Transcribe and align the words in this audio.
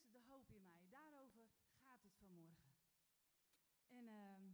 is 0.00 0.10
de 0.10 0.18
hoop 0.18 0.50
in 0.50 0.64
mij. 0.64 0.88
Daarover 0.88 1.48
gaat 1.82 2.02
het 2.02 2.14
vanmorgen. 2.16 2.72
En 3.88 4.08
ehm, 4.08 4.52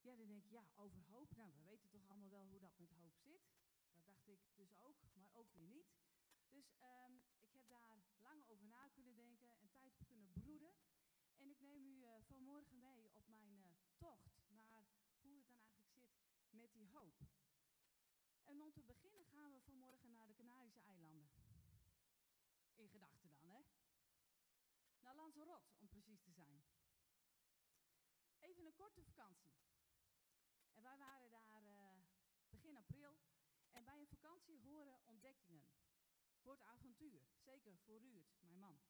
ja, 0.00 0.16
dan 0.16 0.26
denk 0.26 0.44
ik, 0.44 0.50
ja, 0.50 0.64
over 0.74 1.02
hoop. 1.08 1.36
Nou, 1.36 1.52
we 1.52 1.62
weten 1.62 1.90
toch 1.90 2.08
allemaal 2.08 2.30
wel 2.30 2.46
hoe 2.46 2.58
dat 2.60 2.78
met 2.78 2.90
hoop 2.90 3.16
zit. 3.16 3.42
Dat 3.92 4.04
dacht 4.06 4.26
ik 4.26 4.38
dus 4.54 4.78
ook, 4.78 4.96
maar 5.14 5.30
ook 5.32 5.52
weer 5.52 5.66
niet. 5.66 5.92
Dus 6.48 6.74
ehm, 6.78 7.12
ik 7.38 7.52
heb 7.52 7.68
daar 7.68 8.02
lang 8.16 8.44
over 8.46 8.64
na 8.64 8.88
kunnen 8.88 9.14
denken 9.14 9.48
en 9.56 9.70
tijd 9.70 9.96
op 9.96 10.06
kunnen 10.08 10.32
broeden. 10.32 10.74
En 11.36 11.50
ik 11.50 11.60
neem 11.60 11.86
u 11.86 11.96
uh, 11.96 12.10
vanmorgen 12.26 12.80
mee 12.80 13.10
op 13.14 13.28
mijn 13.28 13.54
uh, 13.54 13.66
tocht 13.96 14.40
naar 14.48 14.90
hoe 15.20 15.36
het 15.36 15.46
dan 15.46 15.58
eigenlijk 15.60 15.90
zit 15.90 16.08
met 16.50 16.72
die 16.72 16.88
hoop. 16.88 17.14
En 18.44 18.62
om 18.62 18.72
te 18.72 18.82
beginnen 18.82 19.24
gaan 19.24 19.52
we 19.52 19.60
vanmorgen 19.60 20.10
naar 20.10 20.26
de 20.26 20.34
Canarische 20.34 20.80
eilanden. 20.80 21.30
In 22.74 22.88
gedachten 22.88 23.19
Lanzarote, 25.20 25.74
om 25.78 25.88
precies 25.88 26.22
te 26.22 26.32
zijn. 26.32 26.64
Even 28.38 28.66
een 28.66 28.74
korte 28.74 29.02
vakantie. 29.02 29.54
En 30.72 30.82
wij 30.82 30.98
waren 30.98 31.30
daar 31.30 31.64
uh, 31.64 32.02
begin 32.48 32.76
april. 32.76 33.20
En 33.70 33.84
bij 33.84 33.98
een 33.98 34.06
vakantie 34.06 34.60
horen 34.60 35.04
ontdekkingen. 35.04 35.72
Wordt 36.42 36.62
avontuur. 36.62 37.22
Zeker 37.36 37.78
voor 37.78 38.00
Ruud, 38.00 38.26
mijn 38.38 38.58
man. 38.58 38.80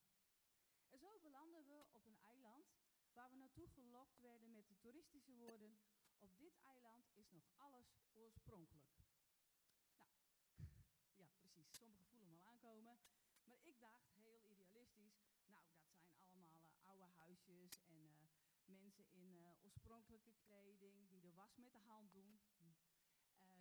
En 0.88 0.98
zo 0.98 1.18
belanden 1.18 1.66
we 1.66 1.86
op 1.92 2.06
een 2.06 2.18
eiland 2.18 2.72
waar 3.12 3.30
we 3.30 3.36
naartoe 3.36 3.68
gelokt 3.68 4.18
werden 4.18 4.52
met 4.52 4.68
de 4.68 4.78
toeristische 4.78 5.34
woorden: 5.34 5.78
Op 6.18 6.38
dit 6.38 6.56
eiland 6.56 7.10
is 7.14 7.30
nog 7.30 7.50
alles 7.56 7.96
oorspronkelijk. 8.12 8.88
Nou, 9.96 10.08
ja, 11.14 11.28
precies. 11.36 11.76
Sommigen 11.76 12.06
voelen 12.06 12.28
hem 12.28 12.38
al 12.38 12.46
aankomen. 12.46 12.98
Maar 13.44 13.60
ik 13.62 13.80
dacht, 13.80 14.10
heel 14.14 14.40
idealistisch, 14.44 15.22
nou, 15.46 15.64
dat 15.72 16.28
zijn 16.28 16.70
allemaal 16.84 17.30
uh, 17.30 17.39
en 17.50 17.70
uh, 17.88 18.28
mensen 18.64 19.06
in 19.10 19.34
uh, 19.34 19.62
oorspronkelijke 19.62 20.34
kleding 20.46 21.08
die 21.08 21.20
de 21.20 21.32
was 21.32 21.56
met 21.56 21.72
de 21.72 21.78
hand 21.78 22.12
doen. 22.12 22.40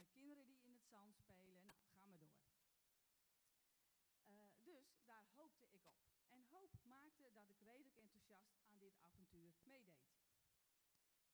kinderen 0.08 0.46
die 0.46 0.60
in 0.62 0.74
het 0.74 0.86
zand 0.86 1.16
spelen. 1.16 1.66
Nou, 1.66 1.78
ga 1.94 2.06
maar 2.06 2.20
door. 2.20 2.38
dus 4.64 5.02
daar 5.06 5.26
hoopte 5.34 5.68
ik 5.72 5.86
op. 5.86 6.00
En 6.28 6.46
hoop 6.50 6.84
maakte 6.84 7.32
dat 7.32 7.50
ik 7.50 7.60
redelijk 7.60 7.96
enthousiast 7.96 8.54
aan 8.62 8.78
dit 8.78 8.98
avontuur 9.00 9.54
meedeed. 9.64 10.08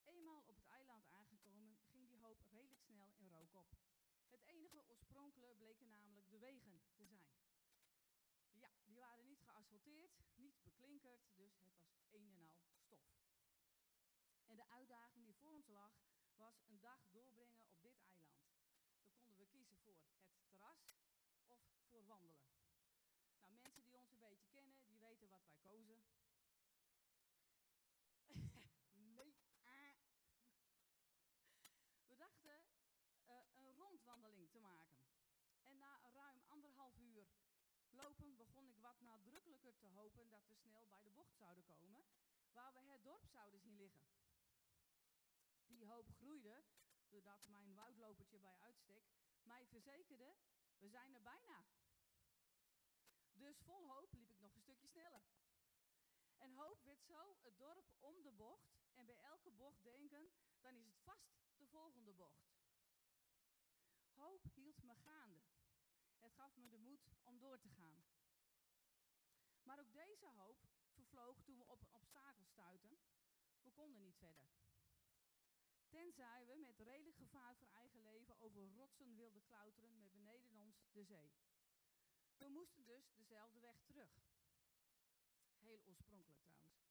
Eenmaal 0.04 0.40
op 0.40 0.48
het 0.48 0.62
eiland 0.68 1.08
aangekomen 1.08 1.78
ging 1.92 2.08
die 2.08 2.20
hoop 2.20 2.42
redelijk 2.42 2.82
snel 2.82 3.14
in 3.16 3.28
rook 3.28 3.54
op. 3.54 3.70
Het 4.30 4.44
enige 4.46 4.84
oorspronkelijke 4.88 5.56
bleken 5.56 5.88
namelijk 5.88 6.30
de 6.30 6.40
wegen 6.40 6.82
te 6.82 7.06
zijn. 7.06 7.20
Ja, 8.52 8.72
die 8.86 9.00
waren 9.00 9.26
niet 9.26 9.44
geasfalteerd, 9.66 10.14
niet 10.36 10.62
beklinkerd, 10.64 11.22
dus 11.36 11.60
het 11.60 11.74
was 11.78 11.98
een 12.10 12.32
en 12.38 12.50
al 12.58 12.74
stof. 12.74 13.06
En 14.46 14.56
de 14.56 14.70
uitdaging 14.70 15.26
die 15.26 15.36
voor 15.36 15.52
ons 15.54 15.68
lag, 15.68 15.92
was 16.36 16.62
een 16.68 16.80
dag 16.80 17.08
doorbrengen 17.10 17.66
op 17.66 17.82
dit 17.82 17.98
eiland. 17.98 18.44
Dan 19.02 19.16
konden 19.18 19.38
we 19.38 19.48
kiezen 19.48 19.78
voor 19.78 19.94
het 19.94 20.48
terras 20.48 20.94
of 21.48 21.60
voor 21.90 22.06
wandelen. 22.06 22.50
Nou, 23.38 23.52
mensen 23.54 23.84
die 23.84 23.98
ons 23.98 24.12
een 24.12 24.20
beetje 24.20 24.48
kennen, 24.48 24.86
die 24.86 25.00
weten 25.00 25.30
wat 25.30 25.46
wij 25.46 25.58
kozen. 25.62 26.04
nee. 29.16 29.36
Ah. 29.64 29.98
We 32.08 32.16
dachten 32.16 32.64
uh, 33.28 33.34
een 33.56 33.76
rondwandeling 33.76 34.50
te 34.50 34.60
maken. 34.60 34.98
En 35.64 35.78
na 35.78 36.02
ruim 36.14 36.42
anderhalf 36.48 36.98
uur 36.98 37.28
lopen 37.96 38.36
begon 38.36 38.68
ik 38.68 38.78
wat 38.78 39.02
nadrukkelijker 39.02 39.76
te 39.78 39.86
hopen 39.86 40.30
dat 40.30 40.48
we 40.48 40.56
snel 40.56 40.86
bij 40.88 41.04
de 41.04 41.10
bocht 41.10 41.36
zouden 41.36 41.66
komen, 41.66 42.06
waar 42.52 42.74
we 42.74 42.80
het 42.80 43.04
dorp 43.04 43.28
zouden 43.28 43.60
zien 43.60 43.76
liggen. 43.76 44.06
Die 45.66 45.86
hoop 45.86 46.10
groeide, 46.10 46.64
doordat 47.10 47.48
mijn 47.48 47.74
woudlopertje 47.74 48.40
bij 48.40 48.56
uitstek 48.60 49.04
mij 49.46 49.66
verzekerde, 49.66 50.36
we 50.78 50.88
zijn 50.90 51.14
er 51.14 51.22
bijna. 51.22 51.66
Dus 53.34 53.62
vol 53.62 53.88
hoop 53.88 54.14
liep 54.14 54.30
ik 54.30 54.40
nog 54.40 54.54
een 54.56 54.62
stukje 54.62 54.88
sneller. 54.88 55.24
En 56.38 56.52
hoop 56.52 56.84
werd 56.84 57.04
zo 57.04 57.38
het 57.42 57.58
dorp 57.58 57.86
om 58.00 58.22
de 58.22 58.32
bocht 58.32 58.76
en 58.94 59.06
bij 59.06 59.20
elke 59.20 59.52
bocht 59.52 59.84
denken, 59.84 60.32
dan 60.60 60.76
is 60.76 60.86
het 60.86 61.00
vast 61.04 61.36
de 61.58 61.68
volgende 61.68 62.14
bocht. 62.14 62.54
Hoop 64.14 64.44
hield 64.54 64.84
me 64.84 64.96
gaande. 64.96 65.55
Het 66.26 66.34
gaf 66.34 66.56
me 66.56 66.70
de 66.70 66.78
moed 66.78 67.08
om 67.24 67.40
door 67.40 67.60
te 67.60 67.70
gaan. 67.70 68.04
Maar 69.64 69.80
ook 69.80 69.94
deze 69.94 70.28
hoop 70.28 70.58
vervloog 70.94 71.42
toen 71.42 71.58
we 71.58 71.68
op 71.68 71.82
een 71.82 71.92
obstakel 71.92 72.46
stuitten. 72.46 72.98
We 73.62 73.72
konden 73.72 74.02
niet 74.02 74.18
verder. 74.18 74.50
Tenzij 75.90 76.46
we 76.46 76.56
met 76.56 76.80
redelijk 76.80 77.18
gevaar 77.18 77.56
voor 77.56 77.68
eigen 77.68 78.02
leven 78.02 78.40
over 78.40 78.74
rotsen 78.76 79.16
wilden 79.16 79.44
klauteren 79.44 79.98
met 79.98 80.12
beneden 80.12 80.52
ons 80.52 80.86
de 80.92 81.04
zee. 81.04 81.34
We 82.38 82.48
moesten 82.48 82.86
dus 82.86 83.14
dezelfde 83.14 83.60
weg 83.60 83.82
terug. 83.82 84.12
Heel 85.58 85.82
oorspronkelijk 85.84 86.42
trouwens. 86.42 86.84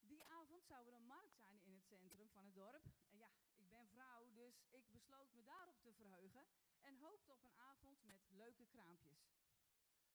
Die 0.00 0.24
avond 0.24 0.64
zou 0.66 0.86
er 0.86 0.94
een 0.94 1.06
markt 1.06 1.36
zijn 1.36 1.60
in 1.60 1.72
het 1.72 1.84
centrum 1.86 2.28
van 2.28 2.44
het 2.44 2.54
dorp. 2.54 2.84
En 3.08 3.16
ja, 3.16 3.30
ik 3.56 3.70
ben 3.70 3.88
vrouw, 3.88 4.32
dus 4.32 4.64
ik 4.70 4.90
besloot 4.90 5.32
me 5.32 5.42
daarop 5.42 5.80
te 5.80 5.92
verheugen 5.92 6.46
en 6.86 6.96
hoopte 6.96 7.32
op 7.32 7.44
een 7.44 7.58
avond 7.58 8.04
met 8.04 8.20
leuke 8.30 8.66
kraampjes. 8.66 9.34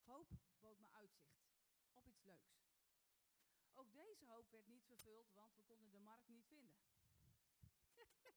Hoop 0.03 0.29
bood 0.59 0.79
me 0.79 0.89
uitzicht 0.91 1.41
op 1.93 2.07
iets 2.07 2.23
leuks. 2.23 2.59
Ook 3.73 3.93
deze 3.93 4.25
hoop 4.25 4.49
werd 4.49 4.67
niet 4.67 4.85
vervuld, 4.85 5.33
want 5.33 5.55
we 5.55 5.61
konden 5.61 5.91
de 5.91 5.99
markt 5.99 6.27
niet 6.27 6.45
vinden. 6.47 6.79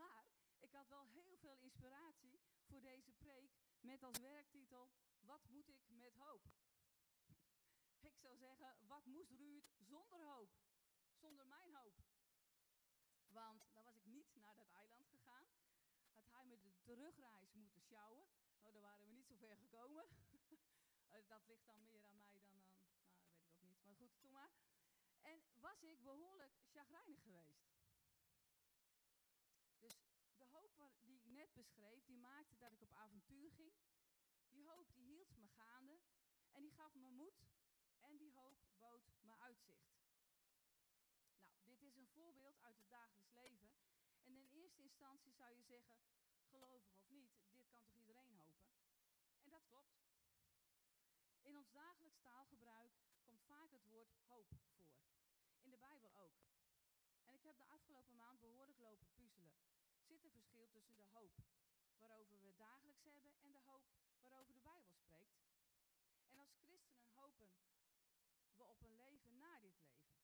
maar 0.00 0.26
ik 0.58 0.72
had 0.72 0.88
wel 0.88 1.04
heel 1.04 1.36
veel 1.36 1.56
inspiratie 1.56 2.40
voor 2.66 2.80
deze 2.80 3.12
preek 3.12 3.52
met 3.80 4.02
als 4.02 4.18
werktitel 4.18 4.90
Wat 5.20 5.44
moet 5.48 5.68
ik 5.68 5.88
met 5.88 6.16
hoop? 6.16 6.44
Ik 8.00 8.16
zou 8.16 8.36
zeggen, 8.36 8.76
wat 8.86 9.06
moest 9.06 9.30
Ruud 9.30 9.64
zonder 9.78 10.24
hoop? 10.24 10.50
Zonder 11.14 11.46
mijn 11.46 11.74
hoop. 11.74 11.94
Want 13.26 13.58
dan 13.74 13.84
was 13.84 13.96
ik 13.96 14.04
niet 14.04 14.34
naar 14.34 14.56
dat 14.56 14.70
eiland 14.70 15.06
gegaan. 15.06 15.46
Had 16.12 16.28
hij 16.28 16.44
me 16.46 16.60
de 16.60 16.73
terugreis 16.84 17.52
moeten 17.52 17.80
sjouwen. 17.80 18.26
Nou, 18.60 18.72
daar 18.72 18.82
waren 18.82 19.04
we 19.06 19.12
niet 19.12 19.26
zo 19.26 19.34
ver 19.34 19.56
gekomen. 19.56 20.04
Eh, 21.14 21.20
dat 21.28 21.46
ligt 21.46 21.66
dan 21.66 21.82
meer 21.82 22.04
aan 22.04 22.16
mij 22.16 22.32
dan 22.32 22.48
aan, 22.48 22.64
nou, 22.64 22.88
weet 22.88 22.96
ik 22.96 23.46
ook 23.46 23.60
niet. 23.60 23.84
Maar 23.84 23.94
goed, 23.94 24.18
toen 24.18 24.32
maar. 24.32 24.52
En 25.20 25.42
was 25.60 25.82
ik 25.82 26.02
behoorlijk 26.02 26.52
chagrijnig 26.72 27.22
geweest. 27.22 27.64
Dus 29.78 29.94
de 30.36 30.44
hoop 30.44 30.74
die 31.00 31.14
ik 31.14 31.24
net 31.24 31.54
beschreef, 31.54 32.04
die 32.04 32.16
maakte 32.16 32.56
dat 32.56 32.72
ik 32.72 32.82
op 32.82 32.92
avontuur 32.92 33.50
ging. 33.52 33.72
Die 34.50 34.64
hoop 34.64 34.92
die 34.94 35.04
hield 35.04 35.36
me 35.36 35.48
gaande. 35.48 36.00
En 36.50 36.62
die 36.62 36.72
gaf 36.72 36.94
me 36.94 37.10
moed. 37.10 37.44
En 38.00 38.16
die 38.16 38.32
hoop 38.32 38.58
bood 38.78 39.12
me 39.20 39.38
uitzicht. 39.38 39.94
Nou, 41.54 41.64
dit 41.64 41.82
is 41.82 41.96
een 41.96 42.08
voorbeeld 42.08 42.60
uit 42.60 42.76
het 42.76 42.88
dagelijks 42.88 43.30
leven. 43.30 43.70
En 44.22 44.36
in 44.36 44.48
eerste 44.48 44.82
instantie 44.82 45.32
zou 45.32 45.54
je 45.54 45.62
zeggen, 45.62 45.98
gelovig 46.54 46.92
of 46.94 47.08
niet, 47.08 47.32
dit 47.50 47.68
kan 47.68 47.84
toch 47.84 47.94
iedereen 47.94 48.34
hopen? 48.34 48.68
En 49.44 49.50
dat 49.50 49.64
klopt. 49.66 49.94
In 51.42 51.56
ons 51.56 51.70
dagelijks 51.72 52.18
taalgebruik 52.20 52.92
komt 53.22 53.42
vaak 53.42 53.70
het 53.70 53.84
woord 53.84 54.12
hoop 54.26 54.48
voor. 54.62 54.88
In 55.60 55.70
de 55.70 55.76
Bijbel 55.76 56.10
ook. 56.16 56.38
En 57.24 57.34
ik 57.34 57.42
heb 57.42 57.56
de 57.56 57.66
afgelopen 57.66 58.16
maand 58.16 58.40
behoorlijk 58.40 58.78
lopen 58.78 59.08
puzzelen. 59.14 59.54
Zit 60.02 60.24
er 60.24 60.30
verschil 60.30 60.68
tussen 60.70 60.96
de 60.96 61.08
hoop 61.12 61.34
waarover 61.96 62.40
we 62.40 62.54
dagelijks 62.54 63.04
hebben 63.04 63.32
en 63.38 63.52
de 63.52 63.58
hoop 63.58 63.84
waarover 64.20 64.54
de 64.54 64.60
Bijbel 64.60 64.92
spreekt? 64.92 65.38
En 66.30 66.38
als 66.38 66.54
christenen 66.60 67.08
hopen 67.08 67.50
we 68.56 68.64
op 68.64 68.82
een 68.82 68.94
leven 68.96 69.36
na 69.36 69.58
dit 69.58 69.76
leven. 69.78 70.14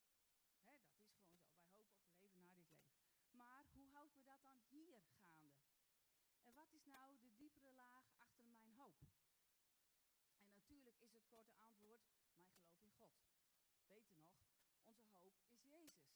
He, 0.48 0.60
dat 0.62 0.76
is 0.76 0.86
gewoon 0.86 1.10
zo. 1.10 1.28
Wij 1.52 1.66
hopen 1.70 1.98
op 1.98 2.02
een 2.06 2.12
leven 2.12 2.40
na 2.40 2.54
dit 2.54 2.70
leven. 2.70 3.08
Maar 3.30 3.66
hoe 3.72 3.88
houdt 3.88 4.14
me 4.14 4.24
dat 4.24 4.42
dan 4.42 4.58
hier 4.68 5.02
gaande? 5.02 5.52
En 6.42 6.54
wat 6.54 6.66
is 6.66 6.78
nou 6.90 7.18
de 7.20 7.32
diepere 7.36 7.72
laag 7.72 8.04
achter 8.16 8.46
mijn 8.46 8.70
hoop? 8.80 9.00
En 10.46 10.52
natuurlijk 10.54 11.00
is 11.00 11.12
het 11.12 11.26
korte 11.28 11.56
antwoord 11.56 12.02
mijn 12.06 12.24
geloof 12.26 12.74
in 12.78 12.92
God. 12.98 13.14
Beter 13.86 14.14
nog, 14.14 14.34
onze 14.82 15.06
hoop 15.06 15.36
is 15.48 15.62
Jezus, 15.62 16.10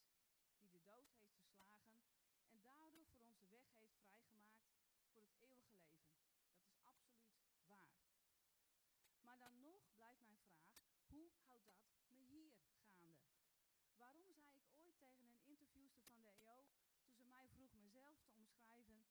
die 0.58 0.70
de 0.70 0.82
dood 0.82 1.08
heeft 1.08 1.30
verslagen 1.34 2.00
en 2.48 2.60
daardoor 2.60 3.06
voor 3.06 3.20
ons 3.20 3.38
de 3.38 3.46
weg 3.46 3.68
heeft 3.74 3.98
vrijgemaakt 4.02 4.66
voor 5.10 5.22
het 5.22 5.34
eeuwige 5.36 5.76
leven. 5.78 6.12
Dat 6.52 6.66
is 6.68 6.80
absoluut 6.82 7.62
waar. 7.66 7.94
Maar 9.20 9.38
dan 9.38 9.60
nog 9.60 9.92
blijft 9.94 10.26
mijn 10.26 10.44
vraag, 10.52 10.78
hoe 11.06 11.30
houdt 11.44 11.66
dat 11.66 12.10
me 12.10 12.20
hier 12.32 12.52
gaande? 12.72 13.14
Waarom 13.96 14.32
zei 14.32 14.58
ik 14.58 14.70
ooit 14.82 14.98
tegen 14.98 15.26
een 15.28 15.44
interviewster 15.44 16.04
van 16.04 16.22
de 16.22 16.30
EO, 16.30 16.66
toen 17.00 17.14
ze 17.14 17.24
mij 17.24 17.48
vroeg 17.48 17.72
mezelf 17.74 18.18
te 18.20 18.30
omschrijven, 18.30 19.04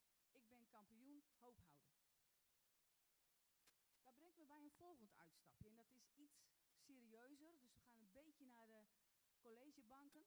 kampioen 0.74 1.24
hoophouden. 1.40 2.02
Dat 4.04 4.16
brengt 4.16 4.38
me 4.38 4.46
bij 4.46 4.62
een 4.64 4.78
volgend 4.78 5.14
uitstapje 5.16 5.68
en 5.68 5.75
dat 5.75 5.90
is 5.92 6.10
iets 6.16 6.42
serieuzer, 6.86 7.60
dus 7.60 7.74
we 7.74 7.81
gaan 7.81 8.00
een 8.00 8.12
beetje 8.12 8.46
naar 8.46 8.68
de 8.68 8.86
collegebanken. 9.40 10.25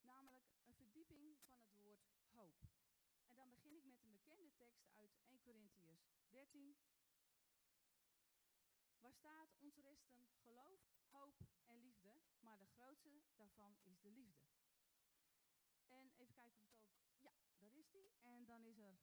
Namelijk 0.00 0.46
een 0.64 0.74
verdieping 0.74 1.38
van 1.44 1.60
het 1.60 1.74
woord 1.80 2.10
hoop. 2.30 2.56
En 3.24 3.36
dan 3.36 3.50
begin 3.50 3.74
ik 3.76 3.84
met 3.84 4.00
een 4.02 4.10
bekende 4.10 4.52
tekst 4.54 4.88
uit 4.92 5.16
1 5.24 5.40
Corinthians 5.40 6.02
13. 6.28 6.76
Waar 8.98 9.12
staat 9.12 9.54
ons 9.58 9.76
resten 9.76 10.28
geloof, 10.42 10.80
hoop 11.10 11.40
en 11.64 11.80
liefde, 11.80 12.20
maar 12.38 12.58
de 12.58 12.66
grootste 12.66 13.22
daarvan 13.34 13.76
is 13.82 14.00
de 14.00 14.10
liefde. 14.10 14.46
En 15.88 16.12
even 16.14 16.34
kijken 16.34 16.62
of 16.62 16.70
het 16.70 16.84
ook, 16.84 16.91
En 18.22 18.44
dan 18.44 18.64
is 18.64 18.78
er 18.78 18.98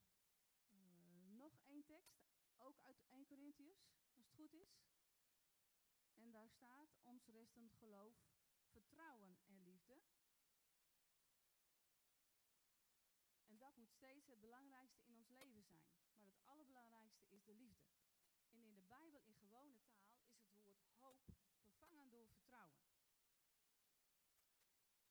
uh, 0.73 1.27
nog 1.27 1.59
één 1.63 1.85
tekst, 1.85 2.19
ook 2.57 2.79
uit 2.81 3.03
1 3.07 3.25
Corinthians, 3.25 3.89
als 4.01 4.15
het 4.15 4.29
goed 4.29 4.53
is. 4.53 4.79
En 6.13 6.31
daar 6.31 6.49
staat 6.49 6.97
ons 7.03 7.27
restend 7.27 7.73
geloof, 7.73 8.15
vertrouwen 8.71 9.37
en 9.45 9.63
liefde. 9.63 10.01
En 13.45 13.57
dat 13.57 13.75
moet 13.75 13.91
steeds 13.91 14.27
het 14.27 14.39
belangrijkste 14.39 15.03
in 15.03 15.15
ons 15.15 15.29
leven 15.29 15.63
zijn. 15.63 15.89
Maar 16.13 16.25
het 16.27 16.45
allerbelangrijkste 16.45 17.27
is 17.29 17.43
de 17.43 17.53
liefde. 17.53 17.89
En 18.49 18.63
in 18.63 18.73
de 18.73 18.83
Bijbel 18.83 19.21
in 19.21 19.35
gewone 19.35 19.79
taal 19.79 20.13
is 20.17 20.43
het 20.43 20.61
woord 20.61 20.93
hoop 20.97 21.19
vervangen 21.59 22.09
door 22.09 22.27
vertrouwen. 22.27 22.83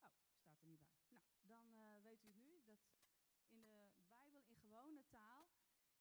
Oh, 0.00 0.16
staat 0.38 0.60
er 0.60 0.66
niet 0.66 0.80
bij. 0.80 1.00
Nou, 1.08 1.31
dan 1.42 1.78
uh, 1.78 2.02
weet 2.02 2.24
u 2.24 2.32
nu 2.34 2.62
dat 2.64 2.80
in 3.48 3.62
de 3.62 3.88
Bijbel 4.08 4.42
in 4.46 4.56
gewone 4.56 5.04
taal 5.08 5.48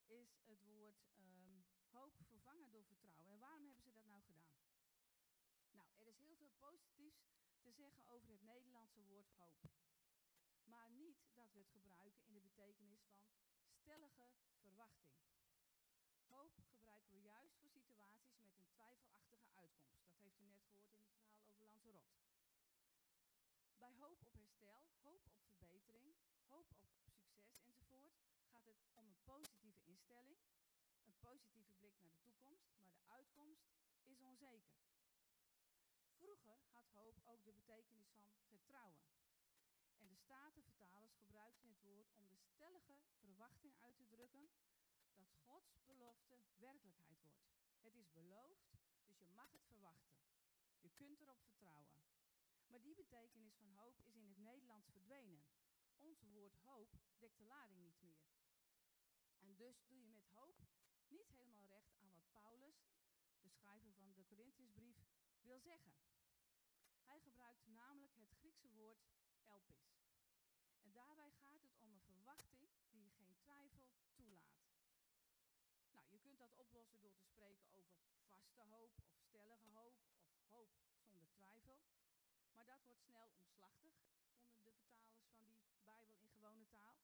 is 0.06 0.42
het 0.46 0.62
woord 0.62 1.06
um, 1.18 1.66
hoop 1.90 2.16
vervangen 2.28 2.70
door 2.70 2.86
vertrouwen. 2.86 3.32
En 3.32 3.40
waarom 3.40 3.66
hebben 3.66 3.84
ze 3.84 3.92
dat 3.92 4.06
nou 4.06 4.22
gedaan? 4.22 4.60
Nou, 5.72 5.88
er 6.00 6.08
is 6.08 6.18
heel 6.18 6.36
veel 6.36 6.54
positiefs 6.58 7.30
te 7.62 7.72
zeggen 7.72 8.06
over 8.08 8.30
het 8.30 8.42
Nederlandse 8.42 9.04
woord 9.04 9.30
hoop. 9.30 9.60
Maar 10.64 10.92
niet 10.92 11.30
dat 11.34 11.52
we 11.52 11.60
het 11.60 11.70
gebruiken 11.70 12.26
in 12.26 12.34
de 12.34 12.42
betekenis 12.42 13.02
van 13.04 13.24
stellige 13.72 14.30
verwachting. 14.62 15.16
Hoop 16.28 16.60
gebruiken 16.70 17.12
we 17.12 17.22
juist 17.22 17.56
voor 17.58 17.70
situaties 17.70 18.36
met 18.38 18.56
een 18.56 18.68
twijfelachtige 18.68 19.48
uitkomst. 19.50 20.06
Dat 20.06 20.18
heeft 20.18 20.40
u 20.40 20.44
net 20.44 20.62
gehoord 20.62 20.94
in 20.94 21.00
het 21.00 21.12
verhaal 21.12 21.46
over 21.48 21.64
Lanzarote. 21.64 22.22
Hoop 24.00 24.22
op 24.22 24.34
herstel, 24.34 24.88
hoop 25.02 25.26
op 25.26 25.40
verbetering, 25.42 26.16
hoop 26.48 26.70
op 26.80 26.92
succes 26.96 27.52
enzovoort 27.64 28.16
gaat 28.52 28.66
het 28.66 28.84
om 28.94 29.08
een 29.08 29.24
positieve 29.24 29.82
instelling, 29.84 30.40
een 31.04 31.20
positieve 31.20 31.74
blik 31.74 32.00
naar 32.00 32.10
de 32.10 32.22
toekomst, 32.22 32.70
maar 32.80 32.92
de 32.92 33.04
uitkomst 33.08 33.70
is 34.04 34.20
onzeker. 34.20 34.80
Vroeger 36.18 36.58
had 36.72 36.88
hoop 36.90 37.22
ook 37.26 37.44
de 37.44 37.52
betekenis 37.52 38.10
van 38.10 38.24
vertrouwen. 38.48 39.04
En 39.98 40.08
de 40.08 40.16
Statenvertalers 40.16 41.14
gebruikten 41.14 41.68
het 41.68 41.82
woord 41.82 42.12
om 42.14 42.30
de 42.30 42.38
stellige 42.38 42.98
verwachting 43.20 43.74
uit 43.80 43.98
te 43.98 44.08
drukken 44.08 44.50
dat 45.16 45.36
Gods 45.46 45.84
belofte 45.86 46.38
werkelijkheid 46.58 47.22
wordt. 47.22 47.46
Het 47.82 47.96
is 47.96 48.12
beloofd, 48.12 48.72
dus 49.06 49.20
je 49.20 49.28
mag 49.28 49.52
het 49.52 49.66
verwachten. 49.66 50.16
Je 50.80 50.90
kunt 50.90 51.22
erop 51.22 51.42
vertrouwen. 51.42 52.11
Maar 52.72 52.82
die 52.82 52.96
betekenis 52.96 53.56
van 53.56 53.72
hoop 53.72 54.00
is 54.00 54.16
in 54.16 54.28
het 54.28 54.38
Nederlands 54.38 54.90
verdwenen. 54.90 55.44
Ons 55.98 56.22
woord 56.22 56.56
hoop 56.56 56.90
dekt 57.18 57.38
de 57.38 57.46
lading 57.46 57.82
niet 57.82 58.02
meer. 58.02 58.26
En 59.40 59.56
dus 59.56 59.84
doe 59.88 60.00
je 60.00 60.08
met 60.08 60.28
hoop 60.28 60.58
niet 61.08 61.28
helemaal 61.28 61.68
recht 61.68 61.96
aan 61.96 62.12
wat 62.14 62.32
Paulus, 62.32 62.88
de 63.42 63.50
schrijver 63.50 63.94
van 63.94 64.14
de 64.14 64.26
Corinthiërsbrief, 64.26 64.98
wil 65.42 65.60
zeggen. 65.60 65.94
Hij 67.04 67.20
gebruikt 67.20 67.68
namelijk 67.68 68.16
het 68.16 68.32
Griekse 68.32 68.72
woord 68.72 69.10
elpis. 69.44 70.00
En 70.82 70.92
daarbij 70.92 71.32
gaat 71.32 71.62
het 71.62 71.76
om 71.78 71.92
een 71.92 72.02
verwachting 72.02 72.70
die 72.90 73.10
geen 73.10 73.38
twijfel 73.38 73.88
toelaat. 74.14 74.60
Nou, 75.92 76.10
je 76.10 76.20
kunt 76.20 76.40
dat 76.40 76.56
oplossen 76.56 77.00
door 77.00 77.14
te 77.16 77.24
spreken 77.24 77.70
over 77.72 77.98
vaste 78.28 78.62
hoop 78.62 78.92
of 79.06 79.20
stellige 79.20 79.68
hoop 79.68 79.96
of 80.30 80.50
hoop. 80.50 80.91
Maar 82.62 82.78
dat 82.78 82.86
wordt 82.86 83.02
snel 83.02 83.30
omslachtig, 83.38 83.94
vonden 84.54 84.74
de 84.74 84.82
vertalers 84.82 85.60
van 85.60 85.72
die 85.72 85.82
Bijbel 85.84 86.16
in 86.16 86.30
gewone 86.30 86.68
taal. 86.68 86.96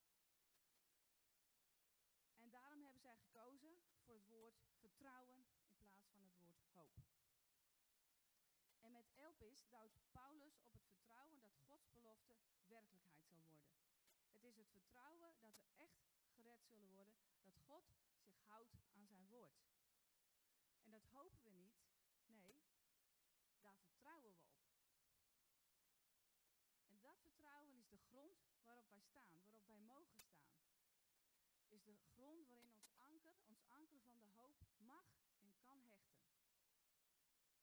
En 2.38 2.50
daarom 2.50 2.82
hebben 2.84 3.02
zij 3.02 3.18
gekozen 3.18 3.78
voor 4.04 4.16
het 4.16 4.28
woord 4.28 4.56
vertrouwen 4.80 5.46
in 5.78 5.78
plaats 5.78 6.08
van 6.10 6.22
het 6.24 6.38
woord 6.40 6.62
hoop. 6.74 6.96
En 8.80 8.92
met 8.92 9.12
Elpis 9.16 9.68
duwt 9.68 10.12
Paulus 10.12 10.60
op 10.60 10.72
het 10.72 10.86
vertrouwen 10.86 11.42
dat 11.42 11.60
Gods 11.66 11.90
belofte 11.92 12.36
werkelijkheid 12.66 13.26
zal 13.26 13.38
worden. 13.38 13.70
Het 14.30 14.44
is 14.44 14.58
het 14.58 14.70
vertrouwen 14.70 15.40
dat 15.40 15.58
we 15.60 15.68
echt 15.76 15.98
gered 16.34 16.66
zullen 16.66 16.90
worden, 16.90 17.16
dat 17.44 17.58
God 17.66 17.86
zich 18.16 18.40
houdt 18.46 18.76
aan 18.90 19.06
zijn 19.08 19.28
woord. 19.28 19.66
En 20.84 20.92
dat 20.92 21.06
hopen 21.06 21.44
we 21.44 21.50
niet, 21.50 21.78
nee, 22.26 22.56
daar 23.60 23.78
vertrouwen 23.78 24.32
we 24.32 24.40
op. 24.40 24.58
En 26.98 27.02
dat 27.02 27.20
vertrouwen 27.22 27.77
de 27.90 27.98
grond 27.98 28.38
waarop 28.64 28.90
wij 28.90 29.02
staan, 29.02 29.42
waarop 29.44 29.68
wij 29.68 29.80
mogen 29.80 30.20
staan. 30.20 30.56
Is 31.68 31.84
de 31.84 31.96
grond 31.96 32.48
waarin 32.48 32.74
ons 32.74 32.92
anker, 32.96 33.34
ons 33.42 33.62
anker 33.68 34.02
van 34.02 34.20
de 34.20 34.26
hoop 34.26 34.58
mag 34.76 35.06
en 35.40 35.56
kan 35.60 35.82
hechten. 35.82 36.26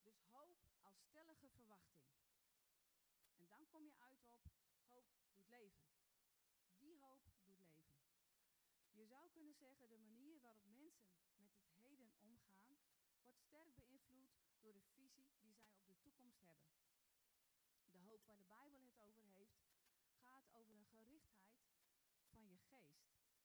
Dus 0.03 0.21
hoop 0.31 0.59
als 0.81 1.03
stellige 1.03 1.49
verwachting. 1.49 2.05
En 3.35 3.47
dan 3.47 3.69
kom 3.69 3.85
je 3.85 3.97
uit 3.97 4.25
op 4.26 4.43
hoop 4.85 5.06
doet 5.32 5.47
leven. 5.47 5.87
Die 6.79 6.99
hoop 6.99 7.25
doet 7.25 7.47
leven. 7.47 7.85
Je 8.91 9.06
zou 9.06 9.31
kunnen 9.31 9.55
zeggen, 9.55 9.88
de 9.88 9.99
manier 9.99 10.41
waarop 10.41 10.65
mensen 10.65 11.15
met 11.37 11.55
het 11.56 11.70
heden 11.75 12.12
omgaan, 12.17 12.79
wordt 13.23 13.41
sterk 13.41 13.75
beïnvloed 13.75 14.31
door 14.61 14.73
de 14.73 14.82
visie 14.82 15.12
die 15.15 15.27
zij 15.27 15.73
op 15.75 15.87
de 15.87 15.99
toekomst 16.00 16.41
hebben. 16.41 16.70
De 17.91 17.99
hoop 17.99 18.25
waar 18.25 18.37
de 18.37 18.44
Bijbel 18.44 18.81
het 18.81 18.97
over 18.97 19.25
heeft, 19.25 19.65
gaat 20.20 20.50
over 20.53 20.75
een 20.75 20.87
gerichtheid 20.87 21.59
van 22.29 22.49
je 22.49 22.59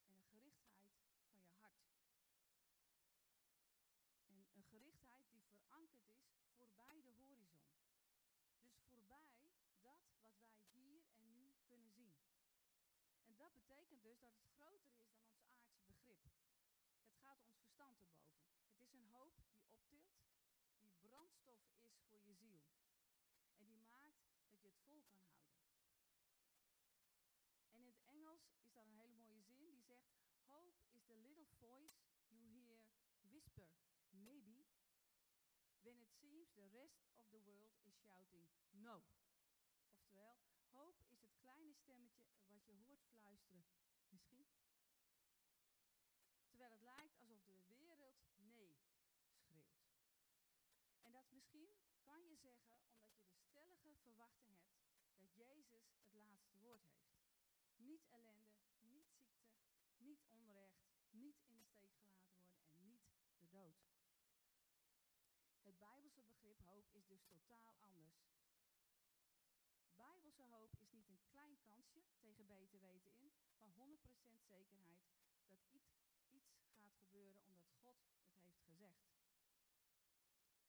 en 0.06 0.16
een 0.16 0.26
gerichtheid 0.26 0.94
van 1.28 1.42
je 1.42 1.52
hart. 1.62 1.84
En 4.28 4.48
een 4.54 4.64
gerichtheid 4.64 5.30
die 5.32 5.44
verankerd 5.44 6.08
is 6.38 6.52
voorbij 6.58 7.02
de 7.02 7.10
horizon. 7.10 7.68
Dus 8.62 8.78
voorbij 8.90 9.38
dat 9.82 10.00
wat 10.22 10.40
wij 10.42 10.54
hier 10.72 11.04
en 11.14 11.38
nu 11.38 11.56
kunnen 11.66 11.92
zien. 11.92 12.16
En 13.24 13.36
dat 13.38 13.54
betekent 13.54 14.02
dus 14.04 14.20
dat 14.20 14.34
het 14.34 14.48
groter 14.58 14.94
is 14.94 15.10
dan 15.12 15.26
ons 15.28 15.48
aardse 15.52 15.86
begrip. 15.86 16.24
Het 17.06 17.18
gaat 17.18 17.44
ons 17.44 17.58
verstand 17.58 18.00
erboven. 18.02 18.48
Het 18.72 18.82
is 18.82 18.92
een 18.92 19.06
hoop 19.12 19.36
die 19.42 19.58
optilt, 19.60 20.12
die 20.82 20.94
brandstof 21.02 21.60
is 21.68 21.94
voor 22.08 22.22
je 22.26 22.34
ziel. 22.36 22.62
En 23.58 23.66
die 23.66 23.82
maakt 23.88 24.22
dat 24.50 24.60
je 24.62 24.68
het 24.68 24.80
vol 24.84 25.04
kan 25.08 25.22
houden. 25.24 25.60
En 27.72 27.80
in 27.80 27.86
het 27.86 28.02
Engels 28.04 28.44
is 28.60 28.72
daar 28.72 28.86
een 28.86 29.00
hele 29.00 29.16
mooie 29.16 29.42
zin 29.42 29.70
die 29.70 29.84
zegt: 29.84 30.08
Hope 30.46 30.86
is 30.92 30.99
the 31.10 31.18
little 31.26 31.50
voice 31.58 31.98
you 32.30 32.38
hear 32.54 32.86
whisper, 33.34 33.66
maybe, 34.14 34.70
when 35.82 35.98
it 35.98 36.14
seems 36.22 36.54
the 36.54 36.70
rest 36.70 37.02
of 37.18 37.26
the 37.34 37.42
world 37.42 37.74
is 37.90 37.98
shouting 38.06 38.46
no. 38.78 39.02
Oftewel, 39.90 40.38
hoop 40.72 41.02
is 41.10 41.22
het 41.22 41.36
kleine 41.42 41.74
stemmetje 41.74 42.24
wat 42.48 42.66
je 42.66 42.74
hoort 42.74 43.04
fluisteren. 43.10 43.66
Misschien. 44.10 44.46
Terwijl 46.50 46.72
het 46.72 46.82
lijkt 46.82 47.18
alsof 47.18 47.66
de 47.66 47.78
wereld 47.78 48.20
nee 48.38 48.78
schreeuwt. 49.38 49.82
En 51.02 51.12
dat 51.12 51.32
misschien 51.32 51.70
kan 52.04 52.22
je 52.28 52.36
zeggen 52.36 52.70
omdat 52.72 53.22
je 53.22 53.32
de 53.32 53.42
stellige 53.42 53.96
verwachting 53.96 54.58
hebt 54.60 54.84
dat 55.18 55.36
Jezus 55.36 55.90
het 56.00 56.14
laatste 56.14 56.58
woord 56.60 56.84
heeft. 56.84 57.18
Niet 57.76 58.06
ellende, 58.06 58.58
niet 58.80 59.10
ziekte, 59.10 59.50
niet 59.98 60.26
onrecht, 60.26 60.69
niet 61.20 61.42
in 61.46 61.58
de 61.58 61.66
steek 61.66 62.02
gelaten 62.02 62.42
worden 62.42 62.68
en 62.72 62.86
niet 62.86 63.12
de 63.38 63.50
dood. 63.50 63.88
Het 65.62 65.78
Bijbelse 65.78 66.22
begrip 66.24 66.60
hoop 66.62 66.90
is 66.92 67.06
dus 67.08 67.24
totaal 67.24 67.76
anders. 67.80 68.28
Bijbelse 69.96 70.44
hoop 70.44 70.76
is 70.78 70.92
niet 70.92 71.08
een 71.08 71.24
klein 71.26 71.60
kansje 71.60 72.04
tegen 72.18 72.46
beter 72.46 72.80
weten 72.80 73.14
in, 73.16 73.32
maar 73.58 73.72
100% 73.72 74.42
zekerheid 74.42 75.00
dat 75.48 75.64
iets, 75.70 76.00
iets 76.30 76.52
gaat 76.74 76.96
gebeuren 76.96 77.44
omdat 77.44 77.70
God 77.82 77.98
het 78.26 78.40
heeft 78.42 78.62
gezegd. 78.64 79.10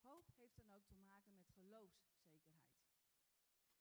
Hoop 0.00 0.30
heeft 0.35 0.57
dan 0.57 0.73
ook 0.73 0.87
te 0.87 0.97
maken 0.97 1.35
met 1.35 1.49
geloofszekerheid. 1.49 2.71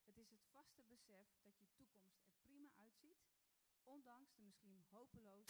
Het 0.03 0.17
is 0.17 0.29
het 0.29 0.45
vaste 0.51 0.83
besef 0.83 1.27
dat 1.41 1.59
je 1.59 1.73
toekomst 1.73 2.23
er 2.23 2.33
prima 2.41 2.71
uitziet, 2.71 3.27
ondanks 3.83 4.33
de 4.33 4.41
misschien 4.41 4.83
hopeloos 4.89 5.47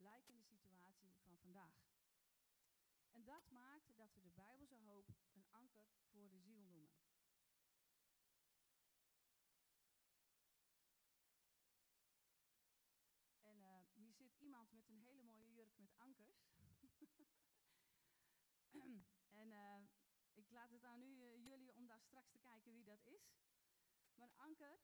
lijkende 0.00 0.42
situatie 0.42 1.14
van 1.22 1.38
vandaag. 1.38 1.88
En 3.10 3.24
dat 3.24 3.50
maakt 3.50 3.96
dat 3.96 4.14
we 4.14 4.20
de 4.20 4.30
Bijbelse 4.30 4.76
hoop 4.76 5.08
een 5.32 5.46
anker 5.50 5.92
voor 6.10 6.28
de 6.28 6.40
ziel 6.40 6.60
noemen. 6.60 6.90
En 13.42 13.62
eh, 13.62 13.82
hier 13.94 14.14
zit 14.14 14.34
iemand 14.34 14.72
met 14.72 14.88
een 14.88 14.98
hele 14.98 15.22
mooie 15.22 15.50
jurk 15.50 15.78
met 15.78 15.96
ankers. 15.96 16.48
en 19.40 19.50
uh, 19.50 19.82
ik 20.32 20.50
laat 20.50 20.70
het 20.70 20.84
aan 20.84 21.02
u, 21.02 21.06
uh, 21.06 21.44
jullie 21.44 21.74
om 21.74 21.86
daar 21.86 22.00
straks 22.00 22.30
te 22.30 22.38
kijken 22.38 22.72
wie 22.72 22.84
dat 22.84 23.04
is. 23.04 23.32
Maar 24.14 24.32
anker 24.36 24.80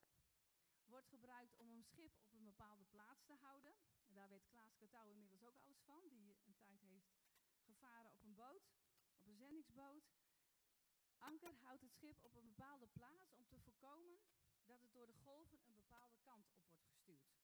wordt 0.86 1.08
gebruikt 1.08 1.56
om 1.56 1.70
een 1.70 1.84
schip 1.84 2.16
op 2.20 2.32
een 2.32 2.44
bepaalde 2.44 2.84
plaats 2.84 3.24
te 3.24 3.32
houden. 3.32 3.74
En 4.06 4.14
daar 4.14 4.28
weet 4.28 4.46
Klaas 4.46 4.76
Katouw 4.76 5.08
inmiddels 5.08 5.44
ook 5.44 5.56
alles 5.56 5.80
van, 5.80 6.08
die 6.08 6.18
een 6.18 6.56
tijd 6.58 6.82
heeft 6.82 7.08
gevaren 7.64 8.12
op 8.12 8.22
een 8.22 8.34
boot, 8.34 8.70
op 9.16 9.26
een 9.26 9.36
zendingsboot. 9.36 10.04
Anker 11.18 11.54
houdt 11.62 11.82
het 11.82 11.92
schip 11.92 12.24
op 12.24 12.34
een 12.34 12.46
bepaalde 12.46 12.86
plaats 12.86 13.34
om 13.34 13.46
te 13.46 13.58
voorkomen 13.60 14.20
dat 14.64 14.80
het 14.80 14.92
door 14.92 15.06
de 15.06 15.14
golven 15.14 15.58
een 15.66 15.74
bepaalde 15.74 16.16
kant 16.22 16.48
op 16.50 16.66
wordt 16.66 16.84
gestuurd. 16.84 17.36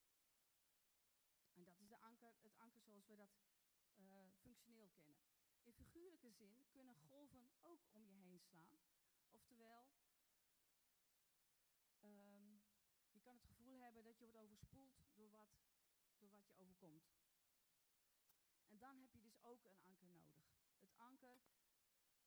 En 1.53 1.65
dat 1.65 1.79
is 1.79 1.89
de 1.89 2.01
anker, 2.01 2.35
het 2.41 2.57
anker 2.57 2.83
zoals 2.83 3.07
we 3.07 3.17
dat 3.17 3.31
uh, 3.97 4.31
functioneel 4.41 4.89
kennen. 4.89 5.21
In 5.63 5.73
figuurlijke 5.73 6.31
zin 6.31 6.67
kunnen 6.71 6.95
golven 6.95 7.51
ook 7.61 7.87
om 7.93 8.05
je 8.07 8.15
heen 8.15 8.41
slaan. 8.41 8.79
Oftewel, 9.31 9.89
um, 12.03 12.63
je 13.11 13.21
kan 13.21 13.35
het 13.35 13.45
gevoel 13.45 13.81
hebben 13.81 14.05
dat 14.05 14.12
je 14.23 14.29
wordt 14.29 14.45
overspoeld 14.45 14.95
door 15.15 15.31
wat, 15.31 15.49
door 16.19 16.31
wat 16.31 16.47
je 16.47 16.55
overkomt. 16.57 17.05
En 18.67 18.79
dan 18.79 18.99
heb 18.99 19.13
je 19.13 19.21
dus 19.21 19.43
ook 19.43 19.65
een 19.65 19.79
anker 19.85 20.09
nodig. 20.09 20.45
Het 20.79 20.97
anker 20.97 21.41